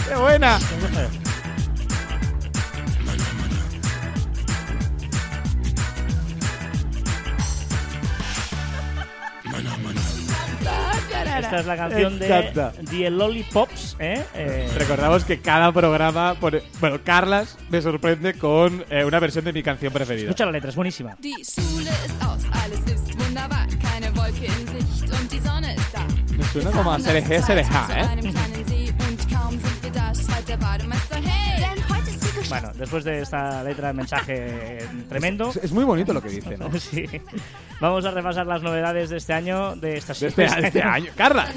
[0.09, 0.59] ¡Qué buena!
[11.45, 12.27] Esta es la canción de.
[12.91, 14.25] The Lollipops, ¿eh?
[14.35, 16.35] Eh, Recordamos que cada programa...
[16.35, 20.25] pone- Bueno, Carlas me sorprende con eh, una versión de mi canción preferida.
[20.29, 21.17] escucha la letra, es buenísima.
[26.37, 27.23] Me suena como a zu ¿eh?
[32.49, 34.79] Bueno, después de esta letra, mensaje
[35.09, 35.51] tremendo.
[35.51, 36.71] Es, es muy bonito lo que dice, ¿no?
[36.79, 37.07] Sí.
[37.81, 41.11] Vamos a repasar las novedades de este año, de estas De este, de este año.
[41.17, 41.55] ¡Carlas!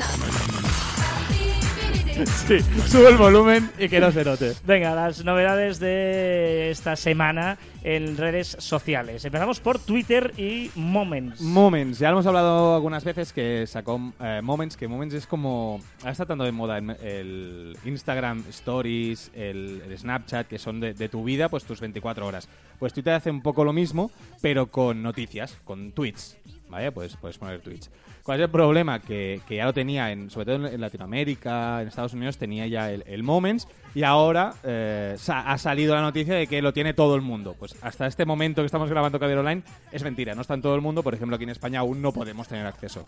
[2.49, 4.53] Sí, sube el volumen y que no se note.
[4.65, 9.23] Venga, las novedades de esta semana en redes sociales.
[9.23, 11.39] Empezamos por Twitter y Moments.
[11.41, 15.79] Moments, ya hemos hablado algunas veces que sacó eh, Moments, que Moments es como...
[15.99, 21.23] Ahora está tanto de moda el Instagram Stories, el, Snapchat, que son de, de tu
[21.23, 22.49] vida, pues tus 24 horas.
[22.79, 26.37] Pues Twitter hace un poco lo mismo, pero con noticias, con tweets.
[26.69, 26.91] ¿Vale?
[26.91, 27.89] Pues puedes poner tweets.
[28.29, 28.99] ¿Cuál es el problema?
[28.99, 32.91] Que, que ya lo tenía, en, sobre todo en, Latinoamérica, en Estados Unidos, tenía ya
[32.91, 36.93] el, el Moments y ahora eh, sa- ha salido la noticia de que lo tiene
[36.93, 37.55] todo el mundo.
[37.57, 40.75] Pues hasta este momento que estamos grabando Caber Online es mentira, no está en todo
[40.75, 41.01] el mundo.
[41.01, 43.03] Por ejemplo, aquí en España aún no podemos tener acceso.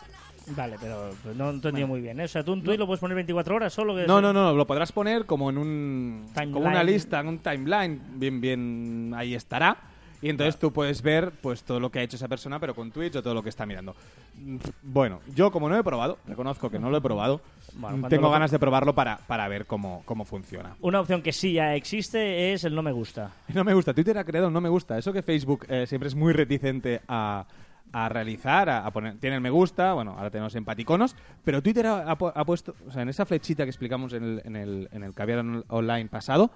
[0.55, 2.19] Vale, pero no he entendido muy bien.
[2.19, 2.23] ¿eh?
[2.23, 3.95] O sea, tú un tweet lo puedes poner 24 horas solo.
[3.95, 7.27] Que No, se- no, no, lo podrás poner como en un como una lista, en
[7.27, 9.77] un timeline, bien, bien, ahí estará.
[10.21, 12.91] Y entonces tú puedes ver pues todo lo que ha hecho esa persona, pero con
[12.91, 13.95] tweets o todo lo que está mirando.
[14.35, 17.41] Mm, Bueno, yo como no he probado, reconozco que no lo he probado,
[17.73, 20.75] Bueno, tengo lo- ganas de probarlo para, para ver cómo, cómo funciona.
[20.81, 23.31] Una opción que sí ya existe es el no me gusta.
[23.53, 24.97] No me gusta, Twitter ha creado un no me gusta.
[24.97, 27.45] Eso que Facebook eh, siempre es muy reticente a,
[27.91, 29.15] a realizar, a, a poner.
[29.17, 32.75] Tiene el me gusta, bueno, ahora tenemos empaticonos, pero Twitter ha, ha pu- ha puesto,
[32.87, 35.65] o sea, en esa flechita que explicamos en el, en el, en el Caviar on-
[35.67, 36.51] Online pasado,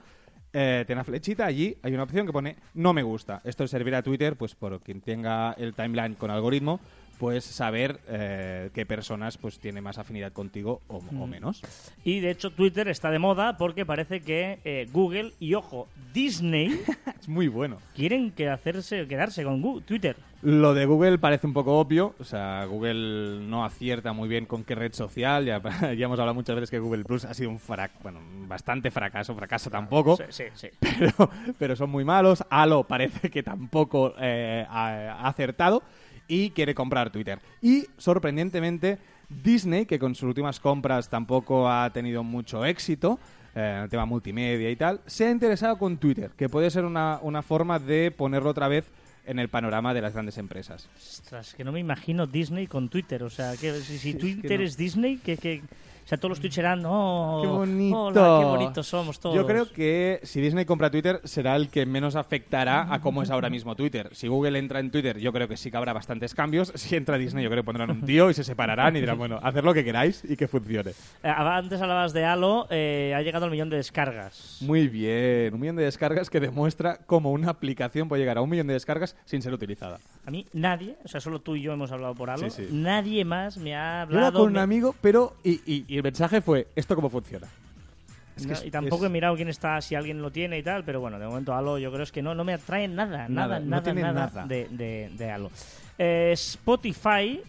[0.58, 3.41] eh, tiene una flechita, allí hay una opción que pone no me gusta.
[3.44, 6.80] Esto servirá a Twitter, pues por quien tenga el timeline con algoritmo,
[7.19, 11.62] pues saber eh, qué personas pues tiene más afinidad contigo o, o menos.
[12.04, 16.82] Y de hecho Twitter está de moda porque parece que eh, Google y ojo, Disney
[17.19, 17.78] Es muy bueno.
[17.95, 20.15] quieren que hacerse, quedarse con Gu- Twitter.
[20.41, 24.63] Lo de Google parece un poco obvio, o sea, Google no acierta muy bien con
[24.63, 27.58] qué red social, ya, ya hemos hablado muchas veces que Google Plus ha sido un
[27.58, 30.67] frac bueno, bastante fracaso, fracaso tampoco, Sí, sí, sí.
[30.80, 35.82] pero, pero son muy malos, Halo parece que tampoco eh, ha acertado
[36.28, 37.40] y quiere comprar Twitter.
[37.62, 38.98] Y sorprendentemente
[39.30, 43.20] Disney, que con sus últimas compras tampoco ha tenido mucho éxito,
[43.56, 47.20] eh, el tema multimedia y tal, se ha interesado con Twitter, que puede ser una,
[47.22, 48.86] una forma de ponerlo otra vez
[49.26, 50.90] en el panorama de las grandes empresas.
[50.96, 53.24] Ostras, que no me imagino Disney con Twitter.
[53.24, 54.66] O sea, que si, si es que Twitter no.
[54.66, 55.62] es Disney, que, que...
[56.06, 58.00] O sea, todos los eran, oh, ¡Qué bonito!
[58.00, 59.36] hola, qué bonitos somos todos.
[59.36, 63.32] Yo creo que si Disney compra Twitter será el que menos afectará a cómo es
[63.32, 64.10] ahora mismo Twitter.
[64.12, 66.72] Si Google entra en Twitter, yo creo que sí que habrá bastantes cambios.
[66.76, 69.39] Si entra Disney, yo creo que pondrán un tío y se separarán y dirán, bueno,
[69.41, 70.91] haced lo que queráis y que funcione.
[71.24, 74.60] Eh, antes hablabas de Halo, eh, ha llegado al millón de descargas.
[74.62, 78.50] Muy bien, un millón de descargas que demuestra cómo una aplicación puede llegar a un
[78.52, 79.98] millón de descargas sin ser utilizada.
[80.28, 82.70] A mí nadie, o sea, solo tú y yo hemos hablado por Halo, Sí, sí.
[82.72, 84.39] nadie más me ha Yo era hablado...
[84.41, 85.34] con un amigo, pero...
[85.44, 87.47] Y, y- y el mensaje fue, ¿esto cómo funciona?
[88.36, 90.58] Es que No, es- y tampoco es- he mirado quién está, si alguien lo tiene
[90.58, 92.88] y tal, pero bueno, de momento Halo yo creo es que no, no me atrae
[92.88, 94.45] nada, nada, Nada, no nada, tiene nada, nada.
[94.45, 95.51] De, de, de Halo.
[95.97, 97.41] Eh, Spotify,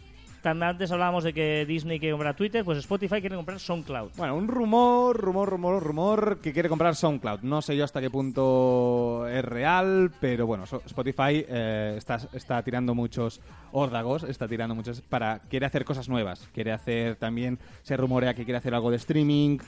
[0.42, 4.10] también antes hablábamos de que Disney quiere comprar Twitter, pues Spotify quiere comprar SoundCloud.
[4.16, 7.40] Bueno, un rumor, rumor, rumor, rumor que quiere comprar SoundCloud.
[7.42, 12.94] No sé yo hasta qué punto es real, pero bueno, Spotify eh, está, está tirando
[12.94, 13.40] muchos
[13.72, 16.48] órdagos, está tirando muchos para quiere hacer cosas nuevas.
[16.54, 19.58] Quiere hacer también, se rumorea que quiere hacer algo de streaming.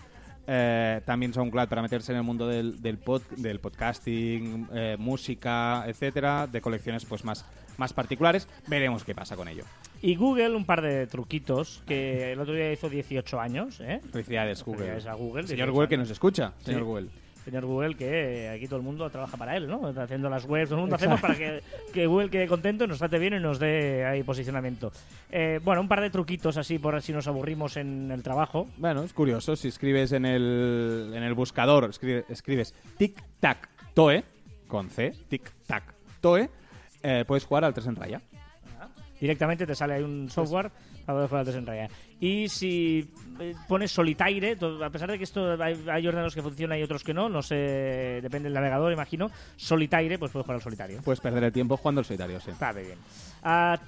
[0.51, 5.85] eh, también SoundCloud para meterse en el mundo del, del, pod- del podcasting, eh, música,
[5.87, 7.45] etcétera, de colecciones pues más,
[7.77, 8.49] más particulares.
[8.67, 9.65] Veremos qué pasa con ello.
[10.01, 14.01] Y Google, un par de truquitos, que el otro día hizo 18 años, ¿eh?
[14.13, 14.79] Felicidades, Google.
[14.87, 16.87] Felicidades a Google, Señor 18 Google que nos escucha, señor Sí.
[16.87, 17.09] Google.
[17.45, 19.89] Señor Google, que aquí todo el mundo trabaja para él, ¿no?
[19.89, 21.63] Está haciendo las webs, todo el mundo hacemos para que,
[21.95, 24.93] que Google quede contento, nos trate bien y nos dé ahí posicionamiento.
[25.31, 28.69] Eh, bueno, un par de truquitos así por si nos aburrimos en el trabajo.
[28.77, 29.57] Bueno, es curioso.
[29.57, 34.23] Si escribes en el, en el buscador, escribe- escribes tic-tac-toe,
[34.67, 36.51] con C, tic-tac-toe,
[37.03, 38.21] eh, puedes jugar al 3 en raya.
[39.21, 40.71] Directamente te sale ahí un software
[41.05, 41.89] para poder jugar al desenraya.
[42.21, 43.09] Y si
[43.41, 47.05] eh, pones Solitaire, a pesar de que esto hay, hay ordenadores que funcionan y otros
[47.05, 47.55] que no, no sé,
[48.23, 51.01] depende del navegador, imagino, Solitaire, pues puedes jugar al solitario.
[51.03, 52.51] Puedes perder el tiempo jugando al solitario, sí.
[52.51, 52.99] Está bien.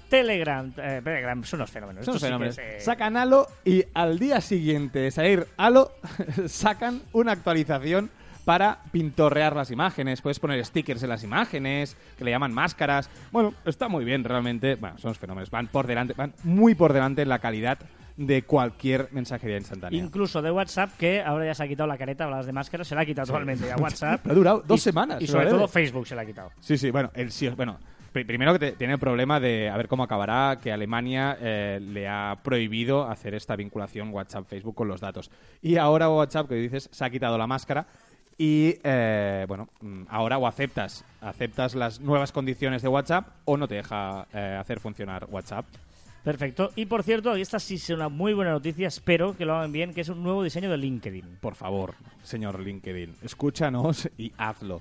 [0.09, 2.05] Telegram, eh, Telegram, son unos fenómenos.
[2.05, 2.59] Son sí fenómenos.
[2.59, 5.93] es, eh, Sacan Halo y al día siguiente de salir Halo,
[6.47, 8.11] sacan una actualización
[8.51, 10.21] para pintorrear las imágenes.
[10.23, 13.09] Puedes poner stickers en las imágenes, que le llaman máscaras.
[13.31, 14.75] Bueno, está muy bien realmente.
[14.75, 15.53] Bueno, son los fenómenos.
[15.53, 17.79] Van por delante, van muy por delante en la calidad
[18.17, 20.03] de cualquier mensajería instantánea.
[20.03, 22.97] Incluso de WhatsApp, que ahora ya se ha quitado la careta, hablabas de máscaras, se
[22.97, 24.27] la ha quitado totalmente a WhatsApp.
[24.29, 25.23] Ha durado dos Y- semanas.
[25.23, 25.69] Y sobre lo todo.
[25.69, 26.51] Facebook se la ha quitado.
[26.59, 27.79] Sí, sí, bueno, el sí, bueno,
[28.13, 31.79] pri- primero que te- tiene el problema de a ver cómo acabará que Alemania eh,
[31.81, 35.31] le ha prohibido hacer esta vinculación WhatsApp-Facebook con los datos.
[35.63, 37.87] Y ahora WhatsApp, que dices, se ha quitado la máscara
[38.40, 43.68] y, eh, bueno, mm, ahora o aceptas, aceptas las nuevas condiciones de WhatsApp o no
[43.68, 45.66] te deja eh, hacer funcionar WhatsApp.
[46.24, 46.70] Perfecto.
[46.74, 49.92] Y por cierto, esta sí es una muy buena noticia, espero que lo hagan bien,
[49.92, 51.37] que es un nuevo diseño de LinkedIn.
[51.42, 54.81] Por favor, señor LinkedIn, escúchanos y hazlo.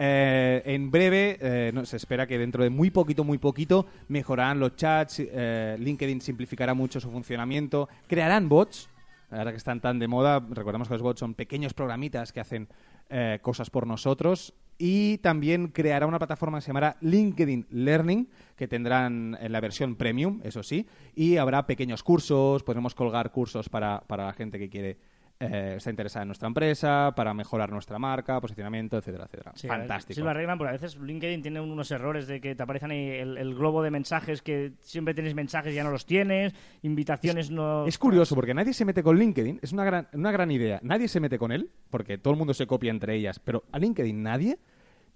[0.00, 4.58] Eh, en breve, eh, no, se espera que dentro de muy poquito, muy poquito, mejorarán
[4.58, 8.88] los chats, eh, LinkedIn simplificará mucho su funcionamiento, crearán bots,
[9.30, 12.68] ahora que están tan de moda, recordemos que los bots son pequeños programitas que hacen
[13.10, 18.68] eh, cosas por nosotros, y también creará una plataforma que se llamará LinkedIn Learning, que
[18.68, 24.02] tendrán en la versión premium, eso sí, y habrá pequeños cursos, podremos colgar cursos para,
[24.06, 24.98] para la gente que quiere
[25.38, 29.52] eh, está interesada en nuestra empresa, para mejorar nuestra marca, posicionamiento, etcétera, etcétera.
[29.54, 30.14] Sí, Fantástico.
[30.14, 33.08] Sí, lo arreglan, porque a veces LinkedIn tiene unos errores de que te aparecen ahí
[33.10, 37.50] el, el globo de mensajes que siempre tienes mensajes y ya no los tienes, invitaciones
[37.50, 37.86] no...
[37.86, 40.80] Es curioso porque nadie se mete con LinkedIn, es una gran, una gran idea.
[40.82, 43.78] Nadie se mete con él, porque todo el mundo se copia entre ellas, pero a
[43.78, 44.58] LinkedIn nadie,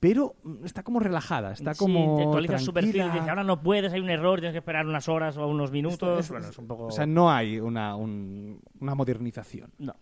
[0.01, 2.17] pero mm, está como relajada, está como.
[2.17, 4.59] Sí, te actualizas su perfil y dice, ahora no puedes, hay un error, tienes que
[4.59, 6.29] esperar unas horas o unos minutos.
[6.31, 6.87] bueno, es un poco...
[6.87, 9.71] O sea, no hay una, un- una modernización.
[9.79, 9.95] No.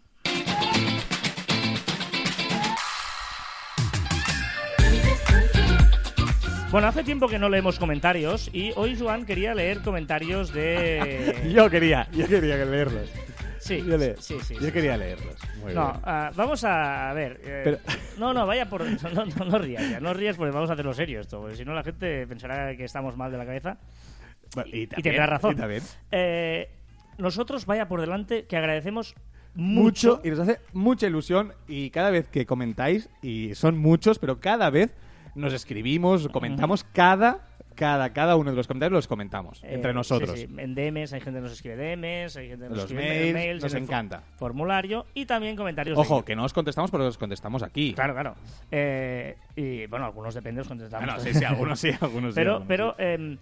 [6.71, 11.49] Bueno, hace tiempo que no leemos comentarios y hoy Joan quería leer comentarios de...
[11.55, 13.11] Yo quería, yo quería leerlos.
[13.59, 14.55] Sí, Yo, le- sí, sí.
[14.61, 15.35] yo quería leerlos.
[15.63, 16.01] Muy No, bien.
[16.05, 17.41] ah, vamos a, a ver.
[17.45, 17.79] eh, Pero-
[18.19, 18.83] No, no, vaya por.
[19.13, 21.65] No, no, no rías ya, no rías porque vamos a hacerlo serio esto, porque si
[21.65, 23.79] no la gente pensará que estamos mal de la cabeza.
[24.55, 25.53] Bueno, y, también, tendrá razón.
[25.53, 25.83] y también.
[26.13, 26.71] Eh,
[27.19, 29.15] nosotros, vaya por delante, que agradecemos
[29.55, 30.21] mucho mucho.
[30.25, 34.71] y nos hace mucha ilusión y cada vez que comentáis y son muchos pero cada
[34.71, 34.95] vez
[35.39, 40.33] nos escribimos comentamos cada cada cada uno de los comentarios los comentamos eh, entre nosotros
[40.39, 42.91] sí, sí, En DMs, hay gente que nos escribe DMs, hay gente que nos Los
[42.91, 44.23] escribe mails, nos en el fo- encanta.
[44.37, 45.97] Formulario y también comentarios.
[45.97, 48.35] ojo que no os contestamos pero os contestamos aquí Claro, claro.
[48.73, 51.07] Eh, y bueno, algunos depende, os contestamos.
[51.07, 53.39] Bueno, sí, sí, algunos sí algunos sí, Pero, algunos pero em,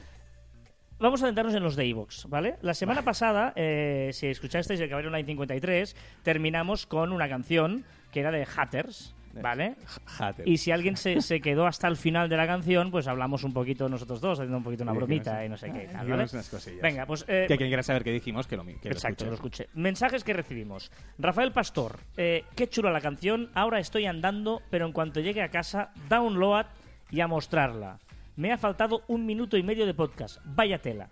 [0.98, 2.56] vamos a centrarnos en los de Evox, ¿vale?
[2.60, 8.20] La semana pasada, eh, si escuchasteis el Caballero Online 53, terminamos con una canción que
[8.20, 9.76] era de Hatters, ¿vale?
[10.06, 10.46] Hater.
[10.48, 13.52] Y si alguien se, se quedó hasta el final de la canción, pues hablamos un
[13.52, 16.80] poquito nosotros dos, haciendo un poquito una bromita y no sé qué tal, unas cosillas.
[16.82, 17.24] Venga, pues...
[17.28, 19.28] eh, que quien quiera saber qué dijimos que lo, que lo Exacto, escuche.
[19.28, 19.66] lo escuché.
[19.74, 20.90] Mensajes que recibimos.
[21.18, 23.50] Rafael Pastor, eh, qué chula la canción.
[23.54, 26.66] Ahora estoy andando, pero en cuanto llegue a casa, download
[27.10, 27.98] y a mostrarla.
[28.36, 30.40] Me ha faltado un minuto y medio de podcast.
[30.44, 31.08] Vaya tela.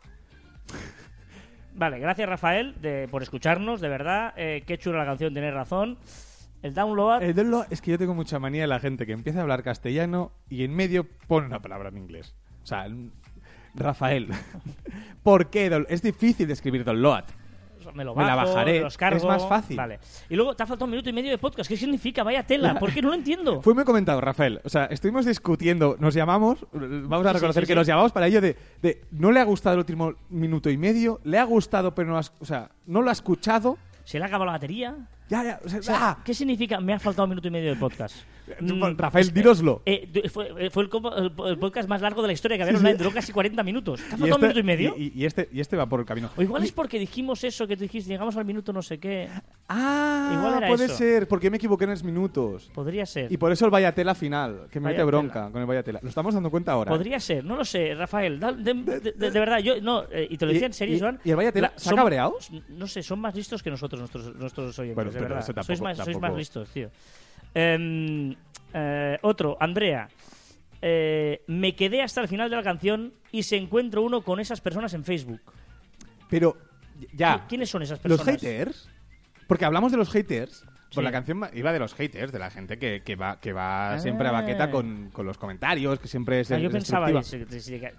[1.76, 4.32] Vale, gracias Rafael de- por escucharnos, de verdad.
[4.37, 5.98] Eh, qué chula la canción, tienes razón.
[6.64, 7.22] El download.
[7.22, 9.62] El download- es que yo tengo mucha manía de la gente que empieza a hablar
[9.62, 12.35] castellano y en medio pone una palabra en inglés.
[12.62, 13.11] O sea, el-
[13.74, 14.29] Rafael,
[15.22, 15.85] ¿por qué?
[15.88, 17.24] Es difícil de escribir download.
[17.92, 19.18] me lo me la bajo, bajaré, los cargo.
[19.18, 19.77] es más fácil.
[19.77, 19.98] Vale.
[20.31, 21.68] Y luego te ha faltado un minuto y medio de podcast.
[21.68, 22.22] ¿Qué significa?
[22.22, 22.79] Vaya tela.
[22.79, 23.61] ¿Por qué no lo entiendo?
[23.62, 24.61] Fue muy comentado, Rafael.
[24.64, 28.27] O sea, estuvimos discutiendo, nos llamamos, vamos a Sí, reconocer sí, que nos llamamos para
[28.27, 31.94] ello de, de no le ha gustado el último minuto y medio, le ha gustado
[31.94, 33.77] pero no, has- o sea, no lo ha escuchado.
[34.05, 34.96] ¿Se le ha acabado la batería?
[35.28, 37.50] Ya, ya, o sea, O sea, ah, ¿Qué significa me ha faltado un minuto y
[37.50, 38.14] medio de podcast?
[38.60, 39.80] Mm, Rafael, es- díroslo.
[39.87, 40.90] eh, fue, eh, fue el,
[41.58, 44.00] podcast más largo de la historia que había online, duró casi 40 minutos.
[44.00, 44.94] ¿Te ha faltado un minuto y medio?
[44.98, 46.28] Y, y este, y este va por el camino.
[46.37, 48.98] o igual Y- es porque dijimos eso que tú dijiste, llegamos al minuto no sé
[48.98, 49.30] qué.
[49.66, 50.94] Ah, Igual era puede eso.
[50.94, 52.70] ser, porque me equivoqué en los minutos.
[52.74, 53.32] Podría ser.
[53.32, 56.00] Y por eso el Vayatela final, que me Vaya mete bronca con el Vayatela.
[56.02, 56.92] Lo estamos dando cuenta ahora.
[56.92, 56.96] ¿eh?
[56.96, 58.38] Podría ser, no lo sé, Rafael.
[58.38, 60.02] da- de, de- de- de verdad, yo no.
[60.12, 61.18] eh, y te lo decía en serio, Joan.
[61.24, 62.37] y el Vaya Tela, la- ¿se ha cabreado?
[62.68, 65.44] No sé, son más listos que nosotros, nuestros, nuestros oyentes, Bueno, de pero verdad.
[65.44, 66.90] eso tampoco- sois, más, sois tampoco- más listos, tío.
[67.55, 68.35] Em,
[68.72, 70.09] eh, otro, Andrea.
[70.83, 74.61] Eh, me quedé hasta el final de la canción y se encuentro uno con esas
[74.61, 75.40] personas en Facebook.
[76.29, 76.57] Pero,
[77.14, 77.37] ya.
[77.38, 78.40] ¿Qui- ¿Quiénes son esas ¿Los personas?
[78.42, 78.90] haters?
[79.46, 80.64] Porque hablamos de los haters.
[80.90, 80.96] Sí.
[81.00, 83.94] Pues la canción iba de los haters, de la gente que, que va, que va
[83.94, 83.98] Ah.
[83.98, 87.09] siempre a baqueta con, con los comentarios, que siempre es Ah, yo pensaba,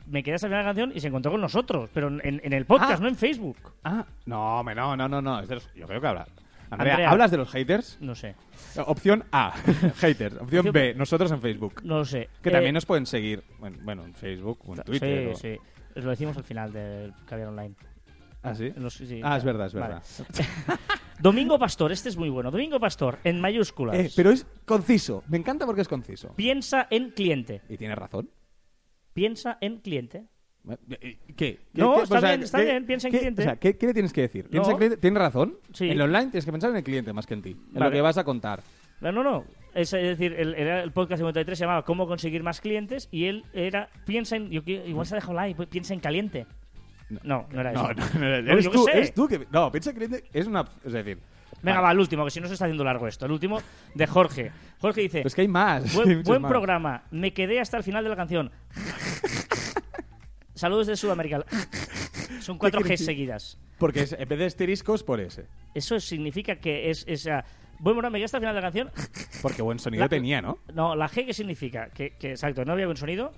[0.08, 2.21] me quedé hasta el final de la canción y se encontró con nosotros, pero en,
[2.41, 2.99] en el podcast, Ah.
[3.01, 3.58] no en Facebook.
[3.84, 5.39] Ah, no, no, no, no, no.
[5.41, 6.25] es de los- yo creo que habla.
[6.69, 7.10] Andrea, Andrea.
[7.12, 7.97] ¿hablas de los haters?
[8.01, 8.30] No sé,
[8.75, 9.51] Eh, Opción A,
[9.97, 10.38] haters.
[10.41, 11.82] Opción B, nosotros en Facebook.
[11.84, 12.30] no lo sé.
[12.41, 15.30] Que Eh, también nos pueden seguir, bueno, bueno, en Facebook o en Twitter.
[15.30, 15.60] o- Sí, sí.
[15.97, 17.75] Os lo decimos al final del Caviar Online.
[18.43, 18.71] ¿Ah, sí?
[18.75, 19.88] Los- sí, Ah, es verdad, es Vale.
[19.95, 20.04] verdad.
[21.19, 22.51] Domingo Pastor, este es muy bueno.
[22.51, 23.95] Domingo Pastor, en mayúsculas.
[23.97, 25.23] Eh, pero es conciso.
[25.30, 26.34] Me encanta porque es conciso.
[26.36, 27.62] Piensa en cliente.
[27.69, 28.30] Y tiene razón.
[29.13, 30.25] Piensa en cliente.
[30.89, 31.17] ¿Qué?
[31.36, 31.60] ¿Qué?
[31.73, 32.04] No, ¿Qué?
[32.04, 33.41] está bien, está bien, piensa en qué- cliente.
[33.41, 34.49] O sea, ¿qué, le tienes que decir?
[34.49, 34.73] Piensa No.
[34.73, 34.97] en cliente.
[34.97, 35.58] ¿Tienes razón?
[35.73, 35.89] Sí.
[35.89, 37.56] En lo online tienes que pensar en el cliente más que en ti.
[37.73, 38.62] En lo que vas a contar.
[39.01, 39.43] No, no, no.
[39.73, 43.25] Es, es decir, el, era el podcast 53 se llamaba Cómo conseguir más clientes y
[43.25, 44.49] él era Piensa en.
[44.49, 46.47] Yo, igual se ha dejado pues, Piensa en caliente.
[47.23, 48.69] No, no, era No, eso.
[48.69, 48.91] no, tú, sé.
[48.93, 49.45] eres tú que...
[49.51, 50.65] No, piensa en cliente es una...
[50.84, 51.19] Es decir...
[51.62, 51.86] Venga, vale.
[51.88, 53.25] va, el último, que si no se está haciendo largo esto.
[53.25, 53.60] El último
[53.93, 54.51] de Jorge.
[54.80, 55.97] Jorge dice: Pero es que hay más.
[55.97, 56.51] hay Buen, más.
[56.51, 57.04] programa.
[57.12, 58.51] Me quedé hasta el final de la canción.
[60.55, 61.45] Saludos de Sudamérica.
[62.41, 63.57] Son ¿Qué cuatro G seguidas.
[63.77, 65.45] Porque es, en vez de asteriscos, por ese.
[65.73, 67.43] Eso significa que es esa.
[67.79, 68.91] Bueno, bueno, me quedé hasta el final de la canción.
[69.41, 70.59] Porque buen sonido La- tenía, ¿no?
[70.73, 71.89] No, la G, ¿qué significa?
[71.89, 73.33] Que, que, exacto, no había buen sonido.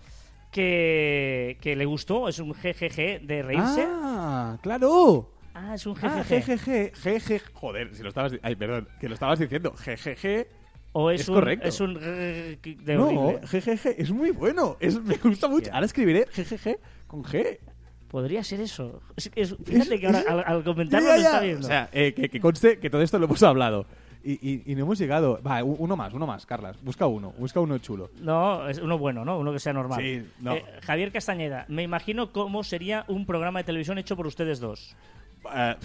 [0.52, 3.84] Que, que le gustó, es un GGG de reírse.
[3.86, 5.32] Ah, claro.
[5.54, 6.44] Ah, es un Ah, GGG.
[6.58, 7.42] GGG, GG.
[7.54, 8.34] Joder, si lo estabas...
[8.44, 9.74] Ay, perdón, que lo estabas diciendo.
[9.74, 10.48] GGG.
[10.94, 11.68] o es, es un, correcto.
[11.68, 13.40] Es un GGG de No.
[13.42, 14.78] GGG es muy bueno.
[14.80, 15.72] Es, me gusta mucho.
[15.74, 16.78] Ahora escribiré GGG
[17.08, 17.60] con G.
[18.10, 19.02] Podría ser eso.
[19.16, 21.66] Es- es- fíjate Es- que ahora al, al comentarlo Ya, lo ya, está viendo.
[21.66, 23.86] O sea, eh, que, que conste que todo esto lo hemos hablado.
[24.24, 25.42] Y, y- y no hemos llegado.
[25.46, 26.82] Va, u- uno más, uno más, Carlas.
[26.82, 28.10] Busca uno, busca uno chulo.
[28.22, 29.38] No, es uno bueno, ¿no?
[29.40, 30.02] Uno que sea normal.
[30.02, 30.54] Sí, no.
[30.56, 34.96] Eh, Javier Castañeda, me imagino cómo sería un programa de televisión hecho por ustedes dos.
[35.54, 35.76] Eh,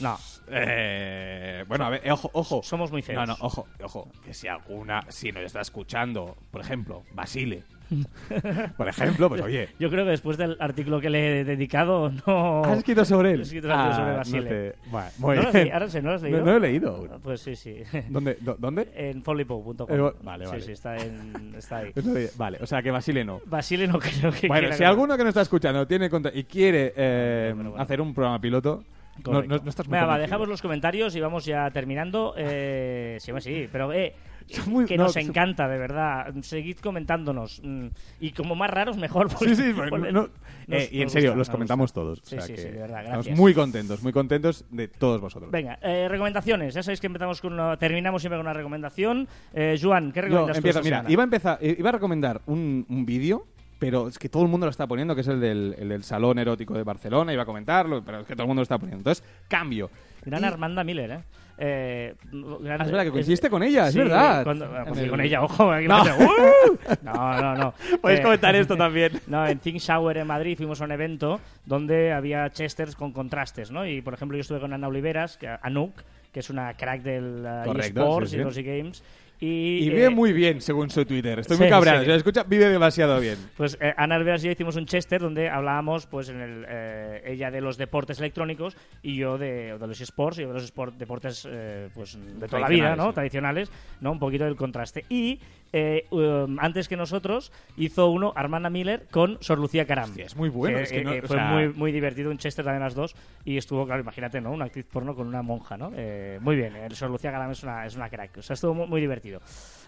[0.00, 0.16] No,
[0.50, 2.60] eh, bueno, a ver, eh, ojo, ojo.
[2.62, 3.18] somos muy feos.
[3.18, 4.08] No, no, ojo, ojo.
[4.24, 7.62] Que si alguna, si nos está escuchando, por ejemplo, Basile.
[8.76, 9.70] por ejemplo, pues oye.
[9.78, 12.62] Yo creo que después del artículo que le he dedicado, no.
[12.62, 13.40] ¿Has escrito sobre él?
[13.40, 14.40] He escrito artículo sobre Ah, Basile.
[14.42, 15.72] no te- Bueno, muy ¿No lo bien.
[15.72, 16.44] Ahora sí, ¿no lo has No, leído?
[16.44, 17.08] no lo he leído aún.
[17.22, 17.76] Pues sí, sí.
[18.10, 18.36] ¿Dónde?
[18.58, 18.90] ¿Dónde?
[18.94, 19.86] en follypo.com.
[19.88, 20.62] Eh, vale, Sí, vale.
[20.62, 21.92] sí, está, en, está ahí.
[21.96, 23.40] No Vale, o sea que Basile no.
[23.46, 26.92] Basile no creo que Bueno, si que- alguno que nos está escuchando tiene y quiere
[26.94, 27.82] eh, Bueno, bueno.
[27.82, 28.84] hacer un programa piloto,
[29.18, 29.56] no, Correcto.
[29.56, 32.34] no- no estás muy Venga, va, dejamos los comentarios y vamos ya terminando.
[32.36, 34.14] Eh, sí, sí, pero eh,
[34.66, 36.32] muy- que no, nos encanta, de verdad.
[36.42, 37.60] Seguid comentándonos.
[37.62, 37.88] Mm,
[38.20, 39.28] Y como más raros, mejor.
[39.28, 40.30] porque- Sí, sí, porque no- nos-
[40.68, 42.00] eh, y en serio, gusta, los comentamos gusta.
[42.00, 42.18] todos.
[42.20, 45.20] o Sí, sea sí, que sí, de verdad, Estamos muy contentos, muy contentos de todos
[45.20, 45.50] vosotros.
[45.50, 46.74] Venga, eh, recomendaciones.
[46.74, 49.28] Ya sabéis que empezamos con una- terminamos siempre con una recomendación.
[49.52, 51.12] Eh, Joan, ¿qué Yo recomiendas tú empiezo, esta mira, semana?
[51.12, 53.46] iba a empezar, iba a recomendar un, un vídeo,
[53.78, 56.02] pero es que todo el mundo lo está poniendo, que es el del, el del
[56.04, 58.78] Salón Erótico de Barcelona, iba a comentarlo, pero es que todo el mundo lo está
[58.78, 58.98] poniendo.
[59.00, 59.90] Entonces, cambio.
[60.24, 61.20] Gran Y- Armanda Miller, ¿eh?
[61.60, 64.44] Eh, gran- Ah, es verdad que coincidiste con ella, es sí, verdad.
[64.44, 65.72] cuando- coincidí el- con ella, ojo.
[65.72, 66.02] aquí No.
[66.02, 66.78] ¡uh!
[67.02, 67.74] no, no, no.
[68.00, 69.20] Podéis Eh, comentar esto también.
[69.26, 73.70] No, en Think Shower en Madrid fuimos a un evento donde había chesters con contrastes,
[73.72, 73.86] ¿no?
[73.86, 75.94] Y, por ejemplo, yo estuve con Ana Oliveras, que, Anouk,
[76.32, 79.02] que es una crack del uh, Correcto, eSports sí, y los eGames.
[79.40, 81.38] Y, Y eh, vive muy bien, según su Twitter.
[81.38, 81.98] Estoy muy cabreado.
[82.00, 82.04] sí.
[82.04, 83.36] Si lo escucha, vive demasiado bien.
[83.56, 87.22] Pues eh, Ana Alveras y yo hicimos un chester donde hablábamos, pues, en el, eh,
[87.26, 90.64] ella de los deportes electrónicos y yo de, de los esports, y yo de los
[90.74, 93.12] sport- deportes, eh, pues, de toda la vida, ¿no?
[93.12, 93.74] Tradicionales, sí.
[93.78, 94.12] Tradicionales, ¿no?
[94.12, 95.04] Un poquito del contraste.
[95.08, 95.38] Y
[95.72, 100.08] eh, um, antes que nosotros hizo uno Armanda Miller con Sor Lucía Caram.
[100.10, 102.30] Hostia, es muy bueno, Que, es que no- eh, o fue sea- muy, muy divertido,
[102.30, 103.14] un chester también las dos.
[103.44, 104.50] Y estuvo, claro, imagínate, ¿no?
[104.50, 105.92] Una actriz porno con una monja, ¿no?
[105.94, 108.38] Eh, muy bien, eh, Sor Lucía Caram es una, es una crack.
[108.38, 109.27] O sea, estuvo muy, muy divertido.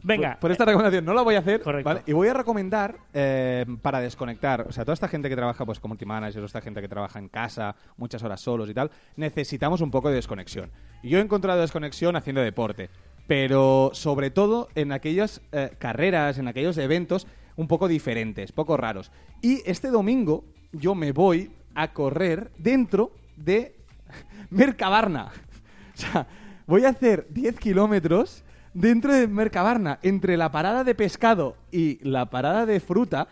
[0.03, 0.33] Venga.
[0.33, 1.61] Por, por esta recomendación no la voy a hacer.
[1.61, 1.89] Correcto.
[1.89, 2.03] ¿vale?
[2.07, 4.63] Y voy a recomendar eh, para desconectar.
[4.63, 7.19] O sea, toda esta gente que trabaja pues como manager, toda esta gente que trabaja
[7.19, 10.71] en casa, muchas horas solos y tal, necesitamos un poco de desconexión.
[11.03, 12.91] Yo he encontrado desconexión haciendo deporte.
[13.27, 17.27] Pero sobre todo en aquellas eh, carreras, en aquellos eventos
[17.57, 19.13] un poco diferentes, poco raros.
[19.41, 23.77] Y este domingo yo me voy a correr dentro de
[24.51, 25.31] Mercabarna.
[25.93, 26.27] O sea,
[26.67, 28.43] voy a hacer 10 kilómetros
[28.75, 29.99] dentro de Mercabarna.
[30.03, 33.29] Entre la parada de pescado y la parada de fruta,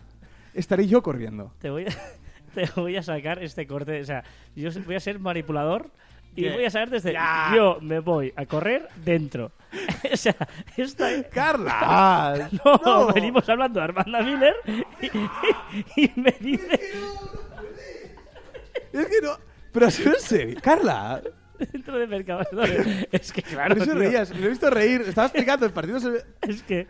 [0.55, 1.53] estaré yo corriendo.
[1.61, 1.88] te voy a,
[2.55, 4.01] te voy a sacar este corte.
[4.01, 4.24] O sea,
[4.55, 5.90] yo voy a ser manipulador
[6.37, 6.53] y ¿Qué?
[6.53, 7.12] voy a sacar desde.
[7.12, 7.53] Ya.
[7.55, 9.53] Yo me voy a correr dentro.
[10.12, 10.37] o sea,
[10.77, 11.09] esta.
[11.31, 12.48] ¡Carla!
[12.64, 14.55] No, venimos hablando de Armanda Miller
[15.01, 16.81] y, y me dice
[18.92, 19.48] Es que no...
[19.72, 21.22] Pero en serio, Carla.
[21.73, 22.47] dentro de Mercadona.
[23.12, 25.03] Es que claro, Por eso tío, reías, lo he visto reír.
[25.07, 26.01] Estaba explicando el partido.
[26.01, 26.87] se- es que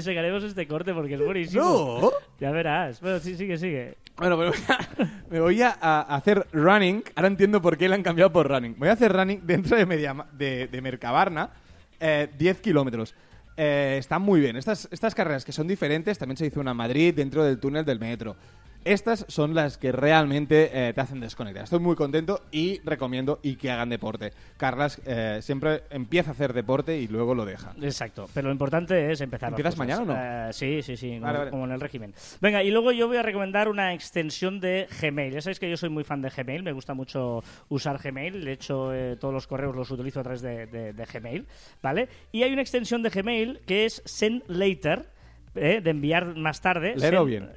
[0.00, 1.98] sacaremos este corte porque es buenísimo.
[2.00, 2.10] No.
[2.40, 3.00] Ya verás.
[3.00, 3.96] Bueno, sí, sigue, sigue.
[4.16, 4.88] Bueno, me voy, a,
[5.30, 7.02] me voy a- a hacer running.
[7.14, 8.74] Ahora entiendo por qué le han cambiado por running.
[8.78, 11.50] Voy a hacer running dentro de, Media, de, de Mercabarna,
[11.98, 13.14] eh, 10 kilómetros.
[13.56, 14.56] Eh, están muy bien.
[14.56, 17.84] Estas, estas carreras que son diferentes, también se hizo una en Madrid dentro del túnel
[17.84, 18.36] del metro.
[18.84, 21.64] Estas son las que realmente eh, te hacen desconectar.
[21.64, 24.32] Estoy muy contento y recomiendo y que hagan deporte.
[24.56, 27.74] Carlas eh, siempre empieza a hacer deporte y luego lo deja.
[27.80, 29.50] Exacto, pero lo importante es empezar.
[29.50, 30.14] ¿Empiezas mañana o no?
[30.16, 31.50] Eh, sí, sí, sí, como, vale.
[31.50, 32.12] como en el régimen.
[32.40, 35.32] Venga, y luego yo voy a recomendar una extensión de Gmail.
[35.34, 38.44] Ya sabéis que yo soy muy fan de Gmail, me gusta mucho usar Gmail.
[38.44, 41.46] De hecho, eh, todos los correos los utilizo a través de, de- de Gmail,
[41.82, 42.08] ¿vale?
[42.32, 45.11] Y hay una extensión de Gmail que es Send Later.
[45.54, 46.94] Eh, de enviar más tarde.
[47.24, 47.50] Bien.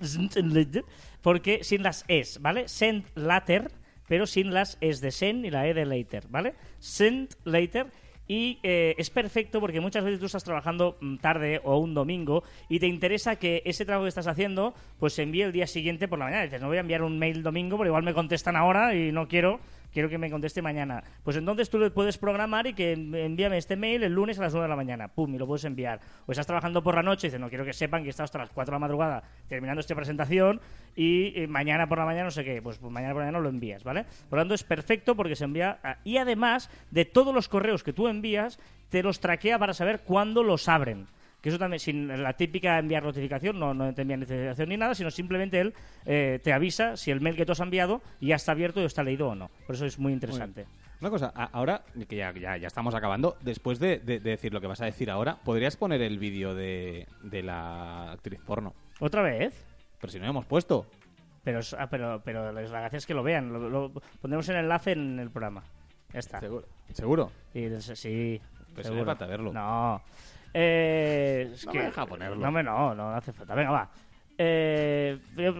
[0.00, 0.84] send- later,
[1.22, 2.68] porque sin las es, ¿vale?
[2.68, 3.70] Send later,
[4.08, 6.54] pero sin las es de send y la e de later, ¿vale?
[6.78, 7.86] Send later.
[8.28, 12.44] Y eh, es perfecto porque muchas veces tú estás trabajando mm, tarde o un domingo
[12.68, 16.06] y te interesa que ese trabajo que estás haciendo pues se envíe el día siguiente
[16.08, 16.44] por la mañana.
[16.44, 19.26] Dices, no voy a enviar un mail domingo porque igual me contestan ahora y no
[19.28, 19.60] quiero
[19.92, 21.02] quiero que me conteste mañana.
[21.22, 24.52] Pues entonces tú le puedes programar y que envíame este mail el lunes a las
[24.52, 25.08] 9 de la mañana.
[25.08, 26.00] Pum, y lo puedes enviar.
[26.26, 28.38] O estás trabajando por la noche y dices, no quiero que sepan que está hasta
[28.38, 30.60] las 4 de la madrugada terminando esta presentación
[30.96, 32.62] y eh, mañana por la mañana no sé qué.
[32.62, 34.04] Pues, pues mañana por la mañana lo envías, ¿vale?
[34.28, 35.78] Por lo tanto, es perfecto porque se envía.
[36.04, 40.42] y además, de todos los correos que tú envías, te los traquea para saber cuándo
[40.42, 41.06] los abren.
[41.42, 44.94] Que eso también, sin la típica enviar notificación, no, no te envía notificación ni nada,
[44.94, 45.74] sino simplemente él
[46.06, 49.02] eh, te avisa si el mail que tú has enviado ya está abierto y está
[49.02, 49.50] leído o no.
[49.66, 50.66] Por eso es muy interesante.
[51.00, 54.60] Una cosa, ahora que ya, ya, ya estamos acabando, después de, de- de decir lo
[54.60, 58.72] que vas a decir ahora, ¿podrías poner el vídeo de, de la actriz porno?
[59.00, 59.52] ¿Otra vez?
[60.00, 60.86] Pero si no hemos puesto.
[61.42, 63.52] Pero, ah, pero, pero la gracia es que lo vean.
[63.52, 65.64] Lo, lo- pondremos el enlace en el programa.
[66.12, 66.38] Ya está.
[66.38, 66.68] ¿Seguro?
[66.92, 67.32] ¿Seguro?
[67.52, 68.40] Des- sí.
[68.72, 69.04] Pues seguro.
[69.06, 69.52] falta verlo.
[69.52, 70.00] No.
[70.54, 72.36] Eh, es No que- me deja ponerlo.
[72.36, 73.54] No, me, no, no hace falta.
[73.54, 73.90] Venga, va.
[74.44, 75.18] Eh,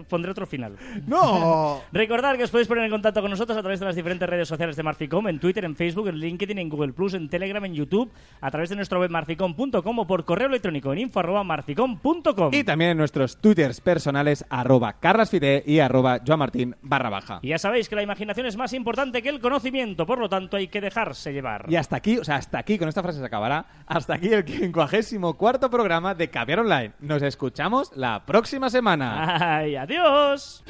[0.09, 0.77] pondré otro final.
[1.07, 1.81] ¡No!
[1.93, 4.49] Recordad que os podéis poner en contacto con nosotros a través de las diferentes redes
[4.49, 7.75] sociales de Marficom, en Twitter, en Facebook, en LinkedIn, en Google Plus, en Telegram, en
[7.75, 8.11] YouTube,
[8.41, 12.51] a través de nuestro web marficom.com o por correo electrónico en info.marficom.com.
[12.53, 17.39] y también en nuestros twitters personales, arroba carlasfide y arroba joamartin barra baja.
[17.43, 20.57] Y ya sabéis que la imaginación es más importante que el conocimiento, por lo tanto
[20.57, 21.67] hay que dejarse llevar.
[21.69, 24.45] Y hasta aquí, o sea, hasta aquí, con esta frase se acabará, hasta aquí el
[24.45, 26.93] 54 cuarto programa de Caviar Online.
[27.01, 29.59] Nos escuchamos la próxima semana.
[29.59, 30.65] ¡Ay, adiós!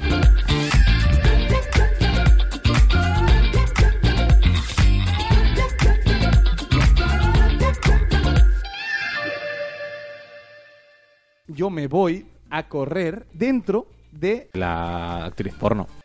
[11.47, 16.02] Yo me voy a correr dentro de la actriz porno.